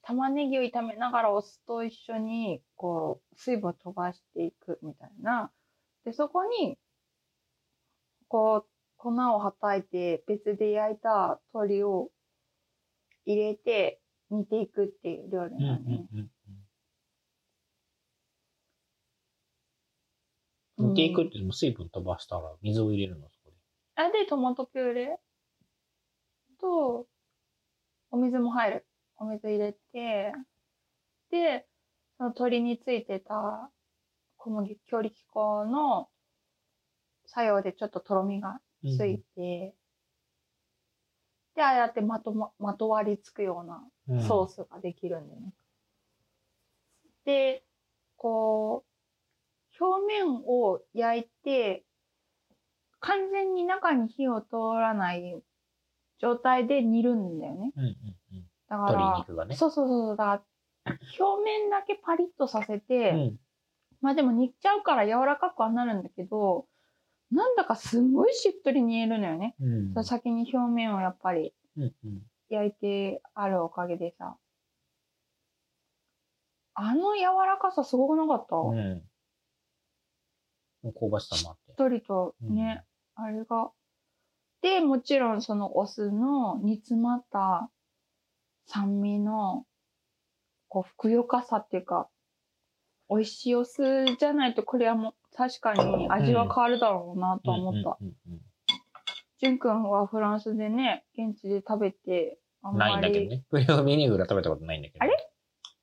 [0.03, 5.51] 玉ねぎを炒めながらお酢と一緒に、こう、水分を飛ばしていくみたいな。
[6.05, 6.79] で、そこに、
[8.29, 12.11] こう、粉をはたいて、別で焼いた鶏を
[13.27, 15.63] 入れて、煮ていくっていう料理うん。
[15.63, 15.65] うん。
[15.65, 16.09] なのね。
[20.79, 20.91] うん。
[20.91, 23.57] 煮ていくって、水分飛ばしたら水を入れるの、そこで。
[23.97, 25.19] あれでトマトピューレ？
[26.61, 27.07] と、
[28.11, 28.87] お水も入る。
[29.17, 30.33] お水入れて、
[31.31, 31.67] で、
[32.17, 33.71] その鶏についてた
[34.37, 36.09] 小麦、強力粉の
[37.27, 39.75] 作用でちょっととろみがついて、
[41.57, 43.83] で、ああやってまとま、まとわりつくような
[44.27, 45.53] ソースができるんだよね。
[47.25, 47.63] で、
[48.17, 48.85] こ
[49.81, 51.85] う、表面を焼いて、
[53.01, 55.41] 完全に中に火を通らない
[56.19, 57.73] 状態で煮るんだよね。
[57.77, 57.85] うん。
[57.85, 57.93] うん。
[58.33, 58.43] うん。
[58.69, 59.57] だから、鶏肉がね。
[59.57, 60.45] そうそうそう、だか
[60.85, 63.39] ら、表面だけパリッとさせて、うん。
[64.01, 66.67] まあでも煮ちゃうから柔らかくはなるんだけど、
[67.31, 69.55] なんだかすんごいしっとり煮えるのよね。
[69.61, 70.05] うん。
[70.05, 71.95] 先に表面をやっぱりうん。
[72.05, 72.23] うん。
[72.49, 74.37] 焼いてあるおかげでさ。
[76.75, 79.03] あの柔らかさすごくなかった、うん。
[80.93, 81.75] 香ばしさもあってしっ。
[81.77, 82.85] とりとね、
[83.17, 83.73] あれが。
[84.63, 87.71] で、もちろんそのお酢の煮詰まった
[88.67, 89.65] 酸味の、
[90.69, 92.09] こう、ふくよかさっていうか、
[93.09, 97.97] 美味しいお酢じゃないとこれはもう確かに味は変わるだろうなとは思った。
[98.01, 98.41] うんうんうん
[99.41, 102.38] はフランスでね、現地で食べて、
[102.75, 103.45] ないんだけどね。
[103.51, 105.05] プリオビニグラ食べたことないんだけど。
[105.05, 105.31] あれ？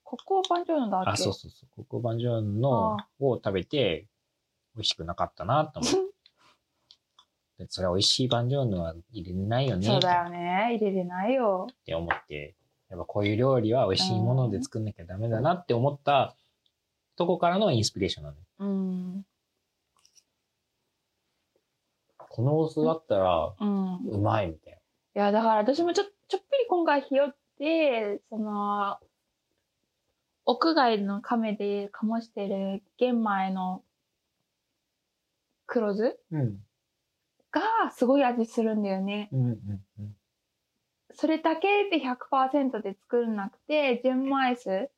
[0.04, 1.68] ココバンジョーノだっけあ、そうそうそう。
[1.76, 4.06] ココバンジョーンのあを食べて、
[4.76, 5.98] 美味しくなかったなと思って。
[7.64, 10.76] でそれは美味しいバンジョーヌは入れないよねそうだよね。
[10.76, 11.66] 入れれないよ。
[11.72, 12.54] って思って、
[12.90, 16.36] やっぱこういう料理は美味しいもので作んなきゃダメだなって思った
[17.16, 18.42] とこからのインスピレーションなのよ。
[18.58, 19.26] うん。
[22.18, 23.96] このお酢だったらうん。
[24.06, 28.98] うまいみたいいや、だから私もちょ、ちょっぴり今回ひよって、その、
[30.44, 33.82] 屋外の亀で醸してる玄米の
[35.66, 36.40] 黒酢な。
[36.40, 36.58] うん。
[37.52, 39.28] がすごい味するんだよね。
[39.32, 39.58] うんうん
[39.98, 40.16] うん。
[41.12, 44.90] それだけで100%で作らなくて、純米酢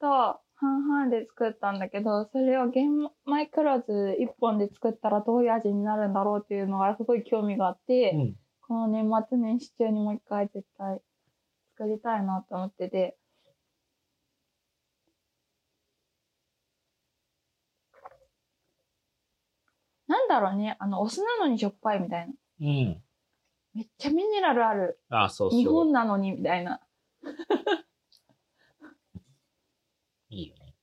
[0.00, 2.90] と半々で作ったんだけど、それを玄
[3.26, 8.36] 米黒酢1本で作ったらどういう味になるんだろうっていうのがすごい興味があって、うん。
[8.66, 10.98] この年末年始中にもう一回絶対
[11.76, 13.18] 作りたいなと思ってて。
[20.06, 22.32] なんだろうね、あの、お酢なのにしょっぱいみたいな。
[22.60, 23.02] うん。
[23.74, 24.98] めっちゃミネラルある。
[25.10, 25.58] あ、そうそう。
[25.58, 26.80] 日本なのにみたいな。
[30.30, 30.74] いいよね。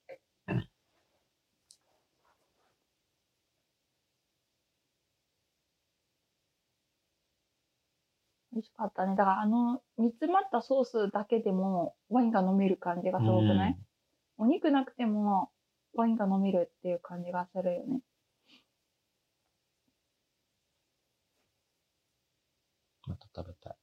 [8.53, 9.15] 美味しかったね。
[9.15, 13.77] だからあの、煮詰まったソースだけでもワインが飲める感じがすごくない、
[14.37, 15.51] お肉なくても
[15.93, 18.01] ワインが飲めるっていう感じがするよね。
[23.07, 23.75] また食べたい。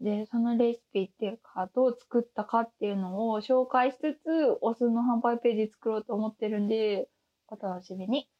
[0.00, 4.18] で、そのレシピっていうか、どう作ったかっていうのを紹介しつつ、
[4.62, 7.10] お酢の販売ページ作ろうと思ってるんで、
[7.48, 8.30] お楽しみに。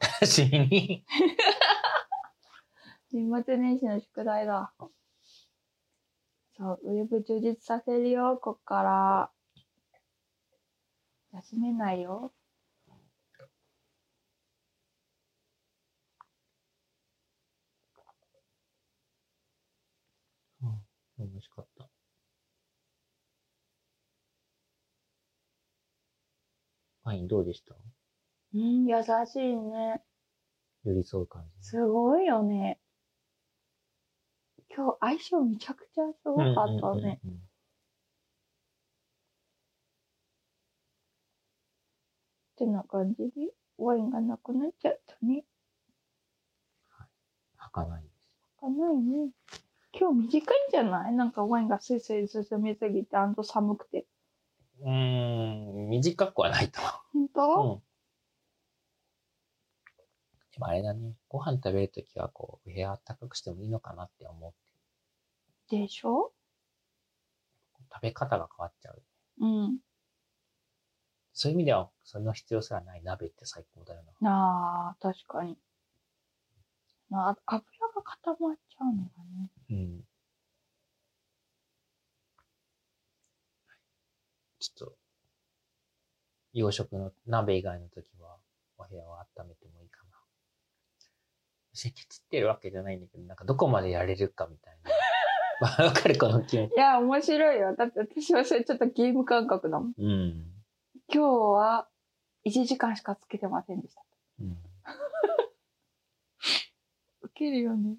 [0.00, 1.04] 楽しみに。
[3.12, 4.74] 年末年始の宿題だ。
[6.56, 9.30] そう、ウェブ充実させるよ、こっから。
[11.32, 12.32] 休めないよ。
[21.16, 21.88] 美味しかった。
[27.04, 27.74] ワインどうでした？
[28.54, 28.96] うん、優
[29.26, 30.02] しいね。
[30.84, 31.68] 寄り添う感じ。
[31.68, 32.80] すごいよね。
[34.76, 37.20] 今日相性めちゃくちゃすごかったね。
[42.54, 43.30] ってな感じで、
[43.78, 45.44] ワインがなくなっちゃったね。
[47.56, 48.28] はかないです。
[48.60, 49.30] かないね。
[49.92, 51.12] 今日短いんじゃない？
[51.12, 54.06] なんかワインがスイスイ進みすぎて、あんと寒くて。
[54.80, 56.80] うーん、短くはないと
[57.12, 57.62] 本当？
[57.62, 57.82] うん。
[60.52, 61.14] でもあれだね。
[61.28, 64.63] ご飯食べるときはこう、部屋暖かくしてもいいのかなって思って。
[65.70, 66.32] でしょ？
[67.92, 69.02] 食べ方が変わっちゃう。
[69.40, 69.78] うん。
[71.32, 74.30] そういう意味では、その必要すらない鍋って最高だよな。
[74.30, 75.58] なあ、確かに。
[77.10, 77.62] なあ、油
[77.94, 79.50] が固まっちゃうのがね。
[79.70, 80.00] うん。
[84.60, 84.96] ちょっと、
[86.52, 88.38] 洋食の鍋以外の時は、
[88.78, 90.18] お部屋を温めてもいいかな。
[91.74, 94.90] 私、ケチってるわけじゃないんだけど、なんかどこまでやれるかみたいな。
[95.60, 96.74] わかるこの気持ち。
[96.74, 97.76] いや、面白いよ。
[97.76, 99.94] だって私はそれちょっとゲーム感覚だもん。
[99.96, 100.50] うん。
[101.12, 101.88] 今日は
[102.46, 104.02] 1時間しかつけてませんでした。
[104.40, 104.58] うん。
[107.22, 107.96] ウケるよね。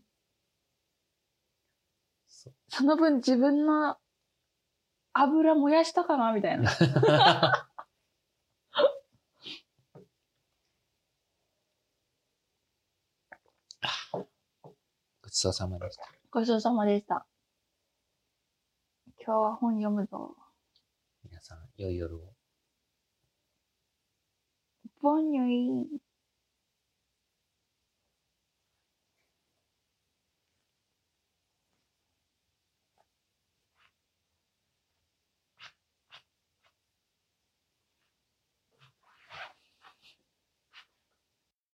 [2.27, 2.53] そう。
[2.67, 3.97] その分自分の
[5.13, 6.71] 油燃やしたかなみたいな。
[15.21, 16.03] ごちそうさまでした。
[16.31, 17.25] ごちそうさまでした。
[19.25, 20.35] 今日は本読むぞ。
[21.23, 22.35] 皆さん、良い夜を。
[25.01, 26.04] ボンニュイ